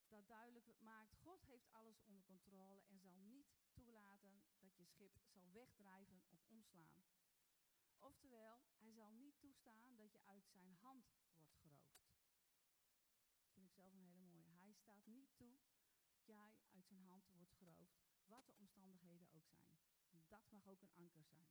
dat 0.07 0.27
duidelijk 0.27 0.79
maakt, 0.79 1.15
God 1.15 1.45
heeft 1.45 1.71
alles 1.71 2.01
onder 2.01 2.23
controle 2.23 2.81
en 2.87 2.99
zal 2.99 3.15
niet 3.15 3.55
toelaten 3.73 4.43
dat 4.59 4.77
je 4.77 4.85
schip 4.85 5.17
zal 5.27 5.51
wegdrijven 5.51 6.23
of 6.29 6.43
omslaan. 6.47 7.03
Oftewel, 7.99 8.61
hij 8.77 8.91
zal 8.91 9.09
niet 9.11 9.39
toestaan 9.39 9.95
dat 9.95 10.11
je 10.11 10.23
uit 10.25 10.47
zijn 10.47 10.73
hand 10.73 11.13
wordt 11.35 11.55
geroofd. 11.55 12.03
Dat 13.37 13.51
vind 13.51 13.65
ik 13.65 13.73
zelf 13.73 13.93
een 13.93 14.01
hele 14.01 14.23
mooie. 14.23 14.55
Hij 14.57 14.73
staat 14.73 15.05
niet 15.05 15.35
toe 15.35 15.57
dat 16.05 16.25
jij 16.25 16.57
uit 16.69 16.87
zijn 16.87 17.03
hand 17.03 17.29
wordt 17.31 17.51
geroofd, 17.51 17.97
wat 18.25 18.45
de 18.45 18.55
omstandigheden 18.55 19.31
ook 19.31 19.45
zijn. 19.45 19.75
Dat 20.27 20.51
mag 20.51 20.67
ook 20.67 20.81
een 20.81 20.93
anker 20.93 21.23
zijn. 21.23 21.47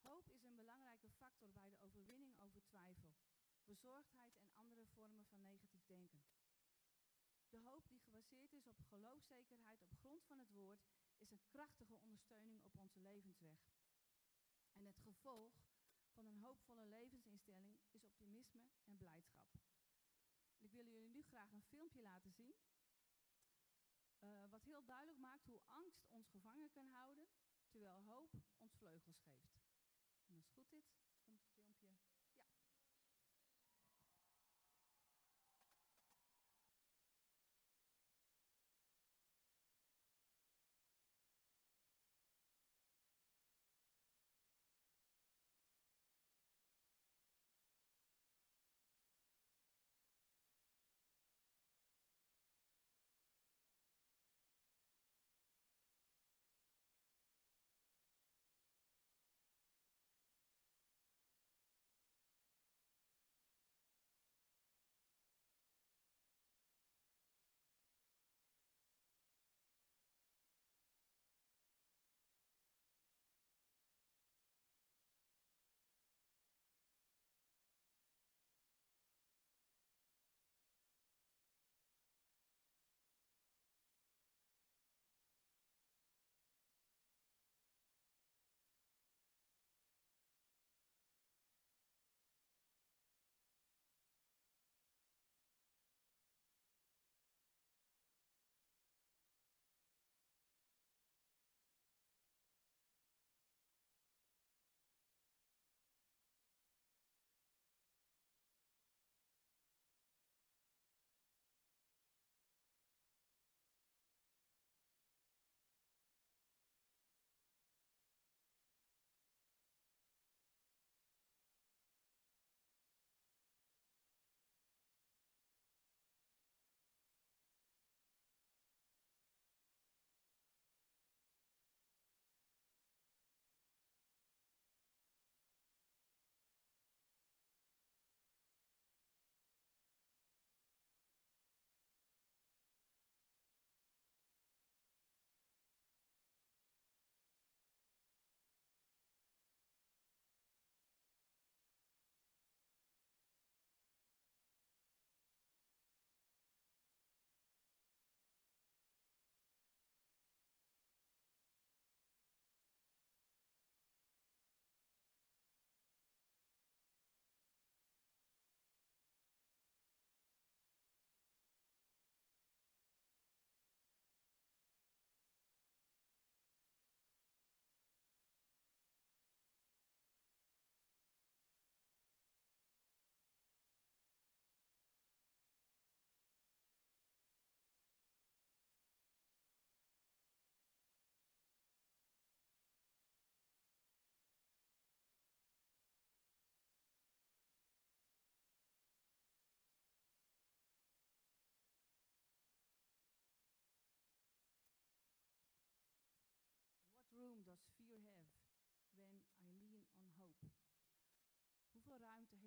Hoop 0.00 0.28
is 0.28 0.42
een 0.42 0.56
belangrijke 0.56 1.09
factor 1.20 1.52
bij 1.52 1.70
de 1.70 1.80
overwinning 1.80 2.38
over 2.38 2.62
twijfel, 2.64 3.16
bezorgdheid 3.64 4.36
en 4.38 4.52
andere 4.54 4.86
vormen 4.86 5.26
van 5.26 5.42
negatief 5.42 5.84
denken. 5.86 6.22
De 7.48 7.58
hoop 7.58 7.88
die 7.88 8.00
gebaseerd 8.00 8.52
is 8.52 8.66
op 8.66 8.80
geloofzekerheid 8.80 9.82
op 9.82 9.92
grond 9.98 10.24
van 10.24 10.38
het 10.38 10.50
woord 10.50 10.86
is 11.16 11.30
een 11.30 11.46
krachtige 11.46 11.98
ondersteuning 11.98 12.62
op 12.62 12.78
onze 12.78 13.00
levensweg. 13.00 13.60
En 14.72 14.86
het 14.86 14.98
gevolg 14.98 15.52
van 16.12 16.26
een 16.26 16.38
hoopvolle 16.38 16.86
levensinstelling 16.86 17.76
is 17.90 18.04
optimisme 18.04 18.70
en 18.84 18.96
blijdschap. 18.96 19.50
Ik 20.58 20.72
wil 20.72 20.86
jullie 20.86 21.08
nu 21.08 21.22
graag 21.22 21.50
een 21.52 21.62
filmpje 21.62 22.02
laten 22.02 22.32
zien. 22.32 22.54
Uh, 24.20 24.50
wat 24.50 24.64
heel 24.64 24.84
duidelijk 24.84 25.18
maakt 25.18 25.46
hoe 25.46 25.60
angst 25.66 26.06
ons 26.08 26.28
gevangen 26.28 26.70
kan 26.70 26.88
houden, 26.88 27.28
terwijl 27.68 28.02
hoop 28.02 28.32
ons 28.58 28.74
vleugels 28.76 29.20
geeft. 29.20 29.60
En 30.26 30.36
als 30.36 30.48
goed 30.48 30.72
is, 30.72 30.92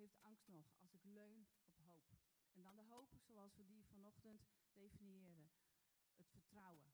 heeft 0.04 0.22
angst 0.22 0.48
nog 0.48 0.74
als 0.78 0.92
ik 0.92 1.04
leun 1.04 1.46
op 1.64 1.76
hoop? 1.78 2.16
En 2.52 2.62
dan 2.62 2.76
de 2.76 2.82
hoop 2.82 3.14
zoals 3.20 3.54
we 3.54 3.64
die 3.64 3.84
vanochtend 3.84 4.46
definiëren. 4.72 5.50
Het 6.14 6.30
vertrouwen. 6.30 6.92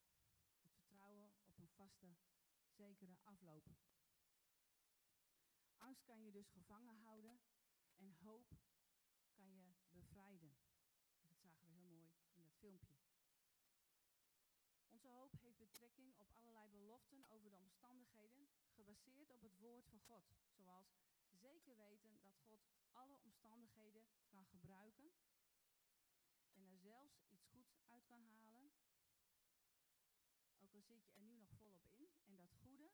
Het 0.61 0.71
vertrouwen 0.71 1.33
op 1.43 1.57
een 1.57 1.69
vaste, 1.69 2.15
zekere 2.69 3.17
afloop. 3.23 3.69
Angst 5.77 6.03
kan 6.03 6.23
je 6.23 6.31
dus 6.31 6.49
gevangen 6.49 6.95
houden 6.95 7.39
en 7.95 8.13
hoop 8.13 8.47
kan 9.33 9.55
je 9.55 9.73
bevrijden. 9.89 10.55
Dat 11.27 11.37
zagen 11.39 11.49
we 11.49 11.55
heel 11.65 11.87
mooi 11.87 12.13
in 12.33 12.41
dat 12.41 12.55
filmpje. 12.57 12.95
Onze 14.87 15.07
hoop 15.07 15.33
heeft 15.39 15.57
betrekking 15.57 16.15
op 16.17 16.31
allerlei 16.31 16.69
beloften 16.69 17.25
over 17.27 17.49
de 17.49 17.57
omstandigheden, 17.57 18.49
gebaseerd 18.69 19.31
op 19.31 19.41
het 19.41 19.57
woord 19.57 19.87
van 19.87 19.99
God. 19.99 20.23
Zoals 20.55 20.93
zeker 21.41 21.75
weten 21.77 22.21
dat 22.21 22.37
God 22.45 22.61
alle 22.91 23.17
omstandigheden 23.17 24.05
kan 24.27 24.45
gebruiken 24.45 25.11
en 26.53 26.63
er 26.65 26.77
zelfs 26.77 27.21
iets 27.27 27.45
goeds 27.45 27.75
uit 27.83 28.05
kan 28.05 28.23
halen. 28.23 28.71
Ook 30.57 30.73
al 30.73 30.81
zit 30.81 31.03
je 31.03 31.11
er 31.13 31.21
nu 31.21 31.35
nog 31.35 31.49
volop 31.57 31.85
in 31.85 32.09
en 32.25 32.35
dat 32.35 32.51
goede 32.51 32.91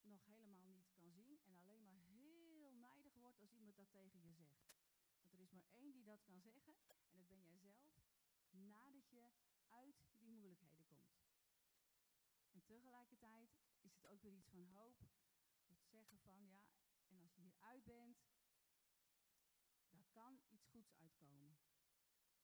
nog 0.00 0.24
helemaal 0.24 0.66
niet 0.66 0.92
kan 0.92 1.12
zien 1.12 1.38
en 1.44 1.56
alleen 1.56 1.82
maar 1.82 1.96
heel 1.96 2.72
nijdig 2.72 3.14
wordt 3.14 3.40
als 3.40 3.52
iemand 3.52 3.76
dat 3.76 3.90
tegen 3.90 4.20
je 4.20 4.32
zegt. 4.32 4.64
Want 5.20 5.32
er 5.32 5.40
is 5.40 5.52
maar 5.52 5.68
één 5.72 5.92
die 5.92 6.04
dat 6.04 6.22
kan 6.22 6.40
zeggen 6.40 6.76
en 7.10 7.16
dat 7.18 7.28
ben 7.28 7.42
jij 7.42 7.56
zelf 7.56 7.76
nadat 8.50 9.08
je 9.10 9.30
uit 9.68 9.96
die 10.10 10.28
moeilijkheden 10.28 10.86
komt. 10.86 11.22
En 12.50 12.64
tegelijkertijd 12.64 13.50
is 13.80 13.94
het 13.94 14.06
ook 14.06 14.22
weer 14.22 14.32
iets 14.32 14.50
van 14.50 14.64
hoop. 14.64 15.02
Zeggen 15.94 16.18
van 16.18 16.40
ja, 16.42 16.60
en 17.06 17.18
als 17.18 17.34
je 17.34 17.40
hier 17.40 17.56
uit 17.58 17.84
bent, 17.84 18.18
daar 19.90 20.06
kan 20.10 20.40
iets 20.48 20.66
goeds 20.66 20.92
uitkomen. 20.92 21.58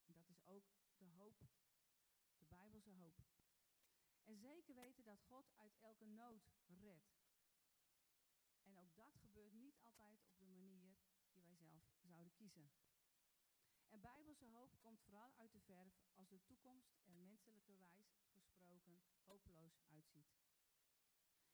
En 0.05 0.13
dat 0.13 0.29
is 0.29 0.45
ook 0.45 0.65
de 0.97 1.07
hoop, 1.07 1.41
de 2.39 2.45
Bijbelse 2.47 2.91
hoop. 2.91 3.25
En 4.25 4.39
zeker 4.39 4.75
weten 4.75 5.05
dat 5.05 5.23
God 5.23 5.53
uit 5.57 5.77
elke 5.79 6.05
nood 6.05 6.51
redt. 6.67 7.19
En 8.63 8.79
ook 8.79 8.95
dat 8.95 9.17
gebeurt 9.17 9.53
niet 9.53 9.81
altijd 9.81 10.23
op 10.23 10.39
de 10.39 10.47
manier 10.47 10.97
die 11.33 11.43
wij 11.43 11.55
zelf 11.55 11.83
zouden 11.97 12.33
kiezen. 12.33 12.71
En 13.89 14.01
bijbelse 14.01 14.47
hoop 14.47 14.79
komt 14.81 15.01
vooral 15.01 15.35
uit 15.35 15.53
de 15.53 15.61
verf 15.61 15.95
als 16.15 16.29
de 16.29 16.43
toekomst 16.43 16.99
er 17.05 17.15
menselijkerwijs 17.15 18.13
gesproken 18.33 19.03
hopeloos 19.25 19.81
uitziet. 19.87 20.50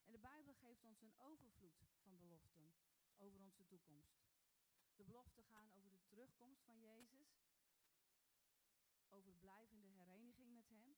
En 0.07 0.13
de 0.13 0.19
Bijbel 0.19 0.55
geeft 0.55 0.85
ons 0.85 1.01
een 1.01 1.15
overvloed 1.19 1.87
van 2.03 2.17
beloften 2.19 2.75
over 3.17 3.41
onze 3.41 3.67
toekomst. 3.67 4.25
De 4.95 5.05
beloften 5.05 5.45
gaan 5.45 5.71
over 5.71 5.91
de 5.91 6.05
terugkomst 6.05 6.63
van 6.65 6.81
Jezus, 6.81 7.41
over 9.09 9.35
blijvende 9.35 9.87
hereniging 9.87 10.53
met 10.53 10.69
Hem, 10.69 10.97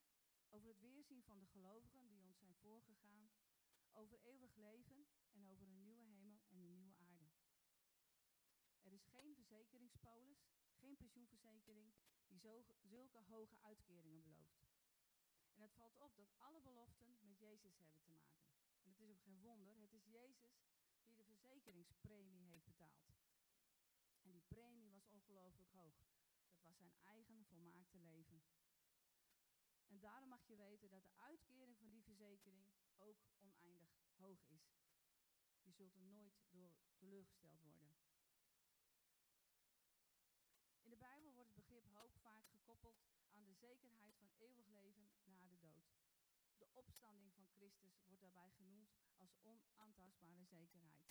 over 0.50 0.68
het 0.68 0.80
weerzien 0.80 1.22
van 1.22 1.38
de 1.38 1.46
gelovigen 1.46 2.08
die 2.08 2.22
ons 2.22 2.38
zijn 2.38 2.54
voorgegaan, 2.54 3.30
over 3.92 4.18
eeuwig 4.22 4.54
leven 4.56 5.06
en 5.30 5.46
over 5.46 5.66
een 5.68 5.80
nieuwe 5.80 6.02
hemel 6.02 6.42
en 6.48 6.60
een 6.60 6.72
nieuwe 6.72 6.94
aarde. 6.94 7.30
Er 8.82 8.92
is 8.92 9.04
geen 9.04 9.34
verzekeringspolis, 9.34 10.46
geen 10.74 10.96
pensioenverzekering 10.96 11.94
die 12.26 12.40
zulke 12.80 13.18
hoge 13.18 13.58
uitkeringen 13.60 14.22
belooft. 14.22 14.68
En 15.54 15.62
het 15.62 15.74
valt 15.74 15.96
op 15.96 16.16
dat 16.16 16.32
alle 16.36 16.60
beloften 16.60 17.16
met 17.20 17.38
Jezus 17.38 17.78
hebben 17.78 18.00
te 18.00 18.10
maken. 18.10 18.37
Het 18.98 19.06
is 19.06 19.14
ook 19.14 19.22
geen 19.22 19.40
wonder, 19.40 19.78
het 19.80 19.92
is 19.92 20.06
Jezus 20.06 20.58
die 21.02 21.14
de 21.14 21.24
verzekeringspremie 21.24 22.46
heeft 22.46 22.64
betaald. 22.64 23.14
En 24.22 24.30
die 24.30 24.42
premie 24.48 24.90
was 24.90 25.08
ongelooflijk 25.08 25.70
hoog. 25.70 25.94
Dat 26.50 26.62
was 26.62 26.76
zijn 26.76 26.94
eigen 27.02 27.44
volmaakte 27.44 27.98
leven. 27.98 28.42
En 29.86 30.00
daarom 30.00 30.28
mag 30.28 30.46
je 30.46 30.56
weten 30.56 30.90
dat 30.90 31.04
de 31.04 31.16
uitkering 31.16 31.76
van 31.76 31.90
die 31.90 32.02
verzekering 32.02 32.66
ook 32.96 33.26
oneindig 33.40 33.90
hoog 34.16 34.46
is. 34.46 34.78
Je 35.62 35.72
zult 35.72 35.94
er 35.94 36.02
nooit 36.02 36.40
door 36.50 36.74
teleurgesteld 36.94 37.62
worden. 37.62 37.96
In 40.82 40.90
de 40.90 40.96
Bijbel 40.96 41.32
wordt 41.32 41.54
het 41.54 41.56
begrip 41.56 41.86
hoop 41.86 42.16
vaak 42.16 42.46
gekoppeld 42.48 43.04
aan 43.32 43.44
de 43.44 43.54
zekerheid 43.54 44.16
van 44.16 44.30
eeuwig 44.36 44.66
leven 44.66 45.10
na 45.24 45.46
de 45.46 45.58
dood. 45.58 45.97
Opstanding 46.78 47.32
van 47.34 47.48
Christus 47.54 48.02
wordt 48.04 48.20
daarbij 48.20 48.50
genoemd 48.50 48.90
als 49.16 49.36
onaantastbare 49.42 50.44
zekerheid. 50.44 51.08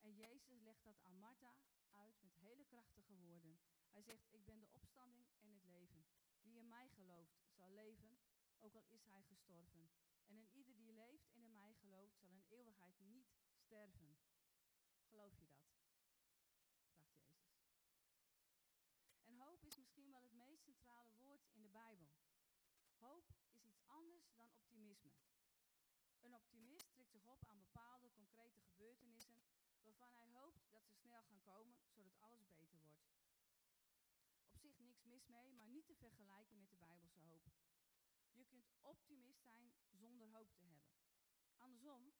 En 0.00 0.14
Jezus 0.14 0.60
legt 0.60 0.84
dat 0.84 1.00
aan 1.02 1.18
Martha 1.18 1.56
uit 1.92 2.20
met 2.20 2.34
hele 2.34 2.64
krachtige 2.64 3.16
woorden. 3.16 3.58
Hij 3.90 4.02
zegt, 4.02 4.26
ik 4.30 4.44
ben 4.44 4.60
de 4.60 4.70
opstanding 4.72 5.28
en 5.40 5.52
het 5.52 5.64
leven. 5.64 6.06
Wie 6.40 6.58
in 6.58 6.68
mij 6.68 6.88
gelooft, 6.88 7.40
zal 7.50 7.70
leven, 7.70 8.18
ook 8.58 8.74
al 8.74 8.84
is 8.86 9.04
hij 9.04 9.22
gestorven. 9.22 9.90
En 10.26 10.36
in 10.36 10.48
ieder 10.52 10.76
die 10.76 10.92
leeft 10.92 11.30
en 11.30 11.42
in 11.42 11.52
mij 11.52 11.74
gelooft, 11.74 12.18
zal 12.18 12.30
in 12.30 12.44
eeuwigheid 12.48 13.00
niet 13.00 13.32
sterven. 13.56 14.18
Geloof 15.08 15.38
je 15.38 15.46
dat? 15.46 15.70
Vraagt 16.88 17.18
Jezus. 17.18 17.50
En 19.24 19.36
hoop 19.38 19.64
is 19.64 19.76
misschien 19.76 20.10
wel 20.10 20.22
het 20.22 20.32
meest 20.32 20.62
centrale 20.62 21.14
woord 21.14 21.46
in 21.52 21.62
de 21.62 21.68
Bijbel. 21.68 22.10
Hoop 22.98 23.32
is 23.50 23.64
iets 23.64 23.82
anders 23.86 24.32
dan 24.34 24.50
Een 26.20 26.34
optimist 26.34 26.90
trekt 26.90 27.10
zich 27.10 27.26
op 27.26 27.44
aan 27.44 27.58
bepaalde 27.58 28.10
concrete 28.10 28.60
gebeurtenissen 28.60 29.42
waarvan 29.82 30.14
hij 30.14 30.28
hoopt 30.28 30.70
dat 30.70 30.86
ze 30.86 30.94
snel 30.94 31.22
gaan 31.22 31.40
komen, 31.42 31.78
zodat 31.88 32.18
alles 32.18 32.46
beter 32.46 32.80
wordt. 32.80 33.08
Op 34.46 34.58
zich 34.58 34.78
niks 34.78 35.02
mis 35.02 35.26
mee, 35.26 35.52
maar 35.52 35.68
niet 35.68 35.86
te 35.86 35.94
vergelijken 35.94 36.58
met 36.58 36.70
de 36.70 36.76
Bijbelse 36.76 37.20
hoop. 37.20 37.44
Je 38.32 38.44
kunt 38.44 38.70
optimist 38.80 39.40
zijn 39.40 39.72
zonder 39.90 40.28
hoop 40.28 40.54
te 40.54 40.62
hebben. 40.62 40.94
Andersom, 41.56 42.12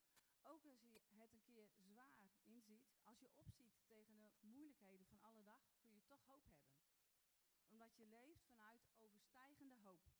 ook 0.42 0.64
als 0.64 0.81
je 0.81 0.88
het 1.11 1.33
een 1.33 1.42
keer 1.42 1.68
zwaar 1.68 2.14
inziet, 2.44 2.90
als 3.03 3.18
je 3.18 3.31
opziet 3.35 3.87
tegen 3.87 4.18
de 4.18 4.31
moeilijkheden 4.40 5.07
van 5.07 5.20
alle 5.20 5.42
dag, 5.42 5.62
kun 5.81 5.94
je 5.94 6.05
toch 6.05 6.25
hoop 6.27 6.44
hebben. 6.44 6.75
Omdat 7.66 7.96
je 7.96 8.07
leeft 8.07 8.42
vanuit 8.44 8.88
overstijgende 8.96 9.75
hoop. 9.75 10.11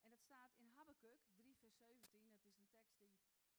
En 0.00 0.10
dat 0.10 0.22
staat 0.22 0.54
in 0.54 0.67
Habakkuk 1.08 1.36
3 1.36 1.56
vers 1.56 1.84
17, 1.84 2.28
dat 2.28 2.46
is 2.46 2.58
een 2.58 2.70
tekst 2.72 2.98
die 2.98 3.08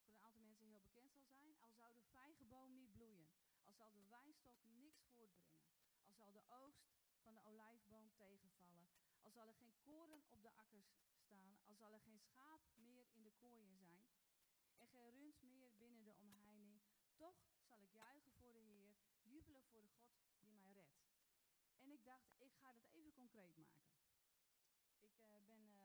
voor 0.02 0.10
een 0.10 0.22
aantal 0.22 0.40
mensen 0.40 0.66
heel 0.66 1.02
bekend 1.02 1.26
zal 1.26 1.36
zijn. 1.36 1.58
Al 1.58 1.72
zou 1.72 1.94
de 1.94 2.02
vijgenboom 2.02 2.74
niet 2.74 2.92
bloeien, 2.92 3.28
al 3.62 3.72
zal 3.74 3.92
de 3.92 4.06
wijnstok 4.08 4.54
niks 4.62 5.02
voortbrengen, 5.14 5.66
al 6.02 6.14
zal 6.14 6.32
de 6.32 6.44
oogst 6.48 6.88
van 7.22 7.34
de 7.34 7.44
olijfboom 7.44 8.10
tegenvallen, 8.16 8.88
al 9.22 9.30
zal 9.30 9.48
er 9.48 9.54
geen 9.54 9.74
koren 9.82 10.22
op 10.28 10.42
de 10.42 10.56
akkers 10.56 10.92
staan, 11.24 11.58
al 11.64 11.74
zal 11.74 11.92
er 11.92 12.00
geen 12.00 12.20
schaap 12.20 12.60
meer 12.74 13.06
in 13.12 13.22
de 13.22 13.32
kooien 13.38 13.76
zijn 13.76 14.06
en 14.76 14.86
geen 14.86 15.10
rund 15.10 15.42
meer 15.42 15.70
binnen 15.76 16.04
de 16.04 16.14
omheining, 16.14 16.80
toch 17.16 17.38
zal 17.68 17.80
ik 17.80 17.90
juichen 17.92 18.32
voor 18.32 18.52
de 18.52 18.60
Heer, 18.60 18.94
jubelen 19.22 19.64
voor 19.64 19.82
de 19.82 19.88
God 19.88 20.14
die 20.38 20.50
mij 20.50 20.72
redt. 20.72 21.00
En 21.78 21.90
ik 21.90 22.04
dacht, 22.04 22.30
ik 22.38 22.52
ga 22.54 22.72
dat 22.72 22.86
even 22.92 23.12
concreet 23.12 23.56
maken. 23.56 23.90
Ik 24.98 25.24
uh, 25.24 25.36
ben 25.46 25.62
uh, 25.62 25.80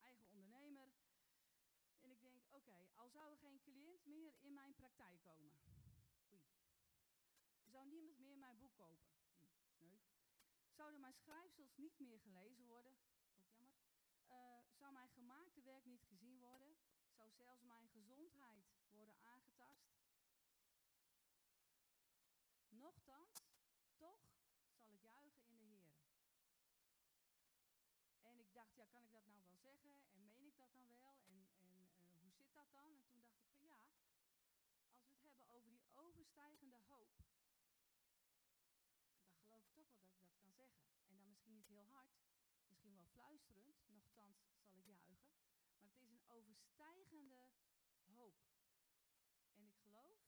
eigen 0.00 0.26
ondernemer 0.28 0.92
en 2.00 2.10
ik 2.10 2.20
denk, 2.20 2.42
oké, 2.50 2.59
okay, 2.70 2.90
al 2.94 3.08
zou 3.10 3.30
er 3.30 3.38
geen 3.38 3.60
cliënt 3.60 4.06
meer 4.06 4.34
in 4.40 4.52
mijn 4.52 4.74
praktijk 4.74 5.20
komen. 5.22 5.52
Oei. 6.32 6.42
Zou 7.66 7.86
niemand 7.86 8.18
meer 8.18 8.38
mijn 8.38 8.58
boek 8.58 8.76
kopen? 8.76 9.10
Hm, 9.76 9.88
nee. 9.88 10.00
Zouden 10.70 11.00
mijn 11.00 11.14
schrijfsels 11.14 11.76
niet 11.76 11.98
meer 11.98 12.20
gelezen 12.20 12.66
worden? 12.66 12.96
Ook 13.34 13.48
jammer. 13.50 13.78
Uh, 14.28 14.58
zou 14.72 14.92
mijn 14.92 15.10
gemaakte 15.10 15.62
werk 15.62 15.84
niet 15.84 16.04
gezien 16.04 16.38
worden? 16.38 16.76
Zou 17.08 17.30
zelfs 17.32 17.62
mijn 17.62 17.88
gezondheid 17.88 18.66
worden 18.90 19.16
aangetast? 19.22 19.88
Nochtans, 22.68 23.44
toch 23.96 24.20
zal 24.76 24.92
ik 24.92 25.00
juichen 25.00 25.44
in 25.46 25.58
de 25.58 25.64
Heer. 25.64 25.92
En 28.22 28.38
ik 28.38 28.52
dacht, 28.52 28.74
ja, 28.74 28.86
kan 28.86 29.02
ik 29.04 29.12
dat 29.12 29.26
nou 29.26 29.42
wel 29.42 29.56
zeggen? 29.56 29.90
En 30.12 30.26
meen 30.26 30.46
ik 30.46 30.56
dat 30.56 30.72
dan 30.72 30.88
wel? 30.88 31.20
En, 31.24 31.48
en 31.58 31.74
uh, 31.82 32.20
hoe 32.20 32.30
zit 32.32 32.52
dat 32.52 32.72
dan? 32.72 32.94
En 32.94 33.06
toen 33.08 33.22
dacht 33.22 33.40
ik 33.40 33.50
van 33.50 33.64
ja, 33.64 33.86
als 35.06 35.20
we 35.20 35.26
het 35.26 35.36
hebben 35.36 35.54
over 35.56 35.70
die 35.70 35.82
overstijgende 35.94 36.76
hoop, 36.88 37.10
dan 37.18 37.32
geloof 37.42 39.04
ik 39.04 39.20
toch 39.20 39.40
wel 39.42 39.60
dat 39.60 39.76
ik 39.76 39.90
dat 39.92 40.30
kan 40.40 40.49
zeggen. 40.60 40.92
En 41.08 41.16
dan 41.16 41.28
misschien 41.28 41.54
niet 41.54 41.66
heel 41.66 41.88
hard, 41.88 42.14
misschien 42.68 42.92
wel 42.92 43.06
fluisterend, 43.06 43.88
nochtans 43.88 44.38
zal 44.70 44.78
ik 44.78 44.96
juichen. 44.96 45.18
Maar 45.78 45.90
het 45.90 46.02
is 46.02 46.10
een 46.10 46.24
overstijgende 46.26 47.48
hoop. 48.04 48.38
En 49.52 49.64
ik 49.64 49.76
geloof, 49.76 50.18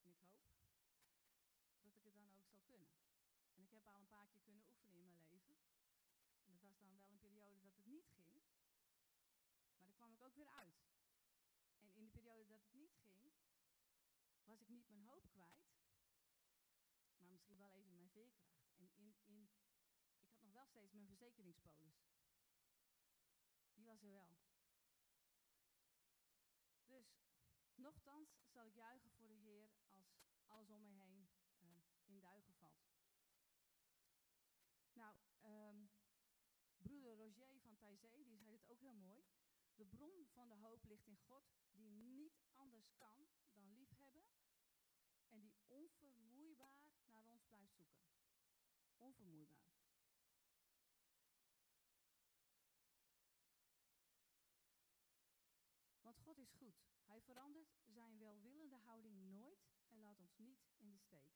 en 0.00 0.08
ik 0.08 0.18
hoop, 0.18 0.44
dat 1.82 1.96
ik 1.96 2.04
het 2.04 2.14
dan 2.14 2.30
ook 2.30 2.44
zal 2.44 2.60
kunnen. 2.60 2.94
En 3.54 3.62
ik 3.62 3.70
heb 3.70 3.86
al 3.86 3.96
een 3.96 4.06
paar 4.06 4.28
keer 4.28 4.40
kunnen 4.40 4.64
oefenen 4.66 4.98
in 4.98 5.08
mijn 5.08 5.24
leven. 5.24 5.56
En 6.44 6.50
dat 6.50 6.60
was 6.60 6.78
dan 6.78 6.94
wel 6.94 7.08
een 7.08 7.18
periode 7.18 7.60
dat 7.60 7.76
het 7.76 7.86
niet 7.86 8.08
ging. 8.14 8.34
Maar 9.76 9.86
daar 9.86 9.94
kwam 9.94 10.12
ik 10.12 10.22
ook 10.22 10.34
weer 10.34 10.48
uit. 10.48 10.76
En 11.78 11.92
in 11.94 12.04
de 12.04 12.10
periode 12.10 12.46
was 12.46 12.62
ik 12.62 12.72
niet 14.68 14.88
mijn 14.88 15.02
hoop 15.02 15.28
kwijt, 15.28 15.66
maar 17.16 17.30
misschien 17.30 17.56
wel 17.56 17.70
even 17.70 17.94
mijn 17.94 18.10
veerkracht. 18.10 18.55
In, 18.96 19.14
ik 20.24 20.30
had 20.30 20.42
nog 20.42 20.52
wel 20.52 20.66
steeds 20.66 20.92
mijn 20.92 21.06
verzekeringspolis. 21.06 22.04
Die 23.74 23.84
was 23.84 24.02
er 24.02 24.10
wel. 24.10 24.38
Dus, 26.84 27.18
nochtans 27.74 28.38
zal 28.48 28.66
ik 28.66 28.74
juichen 28.74 29.12
voor 29.12 29.28
de 29.28 29.34
Heer 29.34 29.70
als 29.90 30.16
alles 30.46 30.70
om 30.70 30.82
me 30.82 30.90
heen 30.90 31.28
uh, 31.60 31.68
in 32.04 32.20
duigen 32.20 32.54
valt. 32.54 32.86
Nou, 34.92 35.16
um, 35.42 35.90
broeder 36.76 37.16
Roger 37.16 37.60
van 37.60 37.76
Taizé, 37.76 38.22
die 38.24 38.38
zei 38.38 38.52
het 38.52 38.68
ook 38.68 38.80
heel 38.80 38.94
mooi. 38.94 39.24
De 39.74 39.86
bron 39.86 40.26
van 40.26 40.48
de 40.48 40.54
hoop 40.54 40.84
ligt 40.84 41.06
in 41.06 41.16
God, 41.16 41.44
die 41.72 41.90
niet 41.90 42.40
anders 42.54 42.92
kan 42.94 43.28
dan 43.52 43.74
liefhebben 43.74 44.26
en 45.28 45.40
die 45.40 45.54
onvermoeibaar 45.66 46.94
naar 47.04 47.24
ons 47.24 47.44
blijft 47.44 47.74
zoeken. 47.74 48.15
Onvermoeibaar. 49.06 49.66
Want 56.00 56.18
God 56.18 56.38
is 56.38 56.52
goed. 56.52 56.76
Hij 57.04 57.20
verandert 57.20 57.76
zijn 57.84 58.18
welwillende 58.18 58.76
houding 58.76 59.16
nooit 59.32 59.68
en 59.88 60.00
laat 60.00 60.20
ons 60.20 60.38
niet 60.38 60.66
in 60.76 60.90
de 60.90 60.98
steek. 60.98 61.34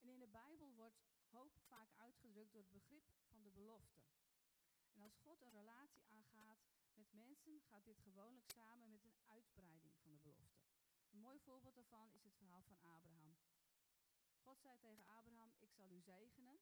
En 0.00 0.08
in 0.08 0.18
de 0.18 0.28
Bijbel 0.28 0.74
wordt 0.74 1.00
hoop 1.30 1.58
vaak 1.68 1.92
uitgedrukt 1.96 2.52
door 2.52 2.62
het 2.62 2.72
begrip 2.72 3.10
van 3.28 3.42
de 3.42 3.50
belofte. 3.50 4.00
En 4.92 5.00
als 5.00 5.16
God 5.16 5.42
een 5.42 5.50
relatie 5.50 6.04
aangaat 6.04 6.58
met 6.94 7.12
mensen, 7.12 7.60
gaat 7.60 7.84
dit 7.84 8.00
gewoonlijk 8.00 8.46
samen 8.46 8.90
met 8.90 9.04
een 9.04 9.18
uitbreiding 9.24 9.96
van 10.02 10.12
de 10.12 10.18
belofte. 10.18 10.68
Een 11.10 11.20
mooi 11.20 11.40
voorbeeld 11.40 11.74
daarvan 11.74 12.12
is 12.12 12.24
het 12.24 12.36
verhaal 12.36 12.62
van 12.62 12.78
Abraham. 12.80 13.39
God 14.50 14.60
zei 14.60 14.78
tegen 14.78 15.06
Abraham: 15.06 15.52
Ik 15.58 15.70
zal 15.72 15.90
u 15.90 16.00
zegenen. 16.00 16.60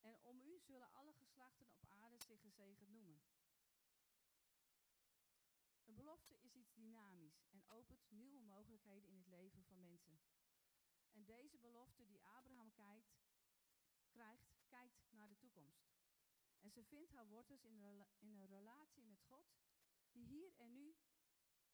En 0.00 0.18
om 0.22 0.40
u 0.40 0.60
zullen 0.60 0.92
alle 0.92 1.12
geslachten 1.12 1.68
op 1.70 1.84
aarde 1.88 2.18
zich 2.18 2.40
gezegend 2.40 2.88
noemen. 2.88 3.22
Een 5.84 5.94
belofte 5.94 6.38
is 6.40 6.54
iets 6.54 6.72
dynamisch 6.72 7.44
en 7.50 7.64
opent 7.68 8.10
nieuwe 8.10 8.40
mogelijkheden 8.40 9.08
in 9.08 9.16
het 9.16 9.26
leven 9.26 9.64
van 9.64 9.80
mensen. 9.80 10.20
En 11.10 11.24
deze 11.24 11.58
belofte 11.58 12.06
die 12.06 12.22
Abraham 12.22 12.72
kijkt, 12.72 13.16
krijgt, 14.08 14.56
kijkt 14.66 15.06
naar 15.10 15.28
de 15.28 15.36
toekomst. 15.36 15.88
En 16.60 16.70
ze 16.70 16.84
vindt 16.84 17.12
haar 17.12 17.28
wortels 17.28 17.64
in 17.64 18.06
in 18.18 18.30
een 18.30 18.46
relatie 18.46 19.04
met 19.04 19.22
God, 19.22 19.46
die 20.12 20.26
hier 20.26 20.52
en 20.56 20.74
nu 20.74 20.96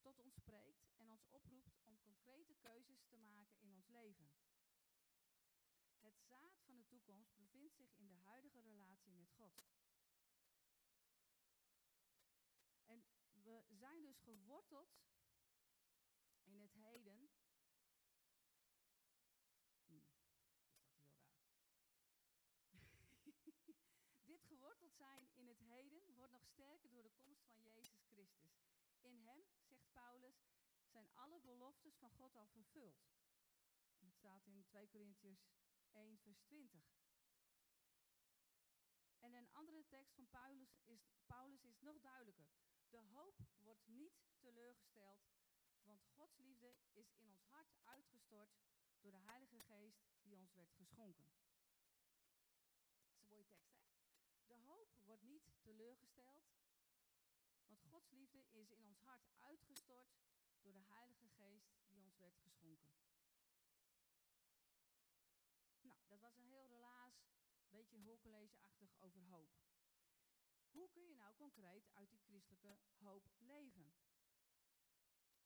tot 0.03 0.19
ons 0.19 0.35
spreekt 0.35 0.89
en 0.95 1.09
ons 1.09 1.25
oproept 1.29 1.81
om 1.83 1.99
concrete 1.99 2.55
keuzes 2.61 3.05
te 3.05 3.17
maken 3.17 3.59
in 3.59 3.73
ons 3.73 3.87
leven. 3.87 4.31
Het 5.99 6.19
zaad 6.19 6.59
van 6.65 6.77
de 6.77 6.85
toekomst 6.85 7.35
bevindt 7.35 7.75
zich 7.75 7.93
in 7.95 8.07
de 8.07 8.13
huidige 8.13 8.59
relatie 8.59 9.13
met 9.13 9.31
God. 9.31 9.53
En 12.85 13.03
we 13.31 13.63
zijn 13.69 14.01
dus 14.01 14.19
geworteld 14.19 15.03
in 16.43 16.59
het 16.59 16.73
heden. 16.73 17.29
Raar? 22.69 23.23
Dit 24.31 24.43
geworteld 24.43 24.93
zijn 24.95 25.29
in 25.33 25.47
het 25.47 25.59
heden 25.59 26.13
wordt 26.13 26.31
nog 26.31 26.45
sterker 26.45 26.89
door 26.89 27.03
de 27.03 27.13
komst 27.15 27.45
van 27.45 27.63
Jezus 27.63 28.03
Christus. 28.09 28.63
In 29.01 29.17
hem, 29.17 29.43
zegt 29.67 29.82
Paulus, 29.93 30.45
zijn 30.87 31.09
alle 31.13 31.39
beloftes 31.39 31.97
van 31.97 32.11
God 32.11 32.35
al 32.35 32.47
vervuld. 32.47 33.03
Het 33.97 34.13
staat 34.13 34.45
in 34.45 34.63
2 34.65 34.87
Corinthians 34.87 35.45
1, 35.91 36.17
vers 36.19 36.41
20. 36.41 36.81
En 39.19 39.33
een 39.33 39.51
andere 39.51 39.85
tekst 39.87 40.13
van 40.13 40.29
Paulus 40.29 40.77
is, 40.83 41.11
Paulus 41.25 41.63
is 41.63 41.79
nog 41.79 41.99
duidelijker. 41.99 42.49
De 42.89 42.97
hoop 42.97 43.35
wordt 43.57 43.87
niet 43.87 44.23
teleurgesteld, 44.39 45.21
want 45.83 46.05
Gods 46.05 46.37
liefde 46.37 46.75
is 46.91 47.11
in 47.11 47.27
ons 47.27 47.43
hart 47.43 47.75
uitgestort 47.83 48.57
door 48.99 49.11
de 49.11 49.17
Heilige 49.17 49.59
Geest 49.59 50.03
die 50.21 50.35
ons 50.35 50.53
werd 50.53 50.73
geschonken. 50.73 51.31
Dat 52.89 52.97
is 52.97 53.05
een 53.05 53.19
mooie 53.19 53.45
tekst, 53.45 53.75
hè? 53.75 53.91
De 54.45 54.55
hoop 54.55 54.89
wordt 55.03 55.23
niet 55.23 55.51
teleurgesteld, 55.61 56.52
want 58.09 58.29
Gods 58.29 58.43
liefde 58.43 58.59
is 58.59 58.71
in 58.71 58.85
ons 58.85 58.99
hart 58.99 59.27
uitgestort 59.39 60.15
door 60.61 60.73
de 60.73 60.79
Heilige 60.79 61.27
Geest 61.27 61.73
die 61.87 61.99
ons 61.99 62.17
werd 62.17 62.37
geschonken. 62.37 62.91
Nou, 65.81 65.99
dat 66.07 66.19
was 66.19 66.35
een 66.37 66.45
heel 66.45 66.65
relaas, 66.65 67.25
beetje 67.69 67.99
hoorcollegeachtig 67.99 68.95
over 68.99 69.21
hoop. 69.21 69.51
Hoe 70.71 70.89
kun 70.89 71.07
je 71.07 71.15
nou 71.15 71.35
concreet 71.35 71.89
uit 71.93 72.09
die 72.09 72.21
christelijke 72.23 72.77
hoop 72.97 73.29
leven? 73.37 73.93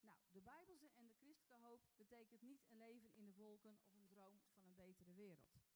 Nou, 0.00 0.18
de 0.30 0.40
Bijbelse 0.40 0.90
en 0.90 1.06
de 1.06 1.14
christelijke 1.14 1.64
hoop 1.66 1.82
betekent 1.96 2.42
niet 2.42 2.64
een 2.64 2.76
leven 2.76 3.14
in 3.14 3.24
de 3.24 3.34
wolken 3.34 3.80
of 3.82 3.94
een 3.94 4.06
droom 4.06 4.40
van 4.52 4.64
een 4.64 4.74
betere 4.74 5.12
wereld. 5.12 5.67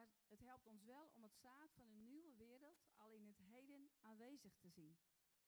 Maar 0.00 0.12
het 0.28 0.40
helpt 0.40 0.66
ons 0.66 0.84
wel 0.84 1.10
om 1.14 1.22
het 1.22 1.36
zaad 1.36 1.74
van 1.74 1.88
een 1.88 2.04
nieuwe 2.04 2.34
wereld 2.34 2.84
al 2.96 3.12
in 3.12 3.26
het 3.26 3.38
heden 3.38 3.90
aanwezig 4.00 4.56
te 4.56 4.68
zien. 4.68 4.98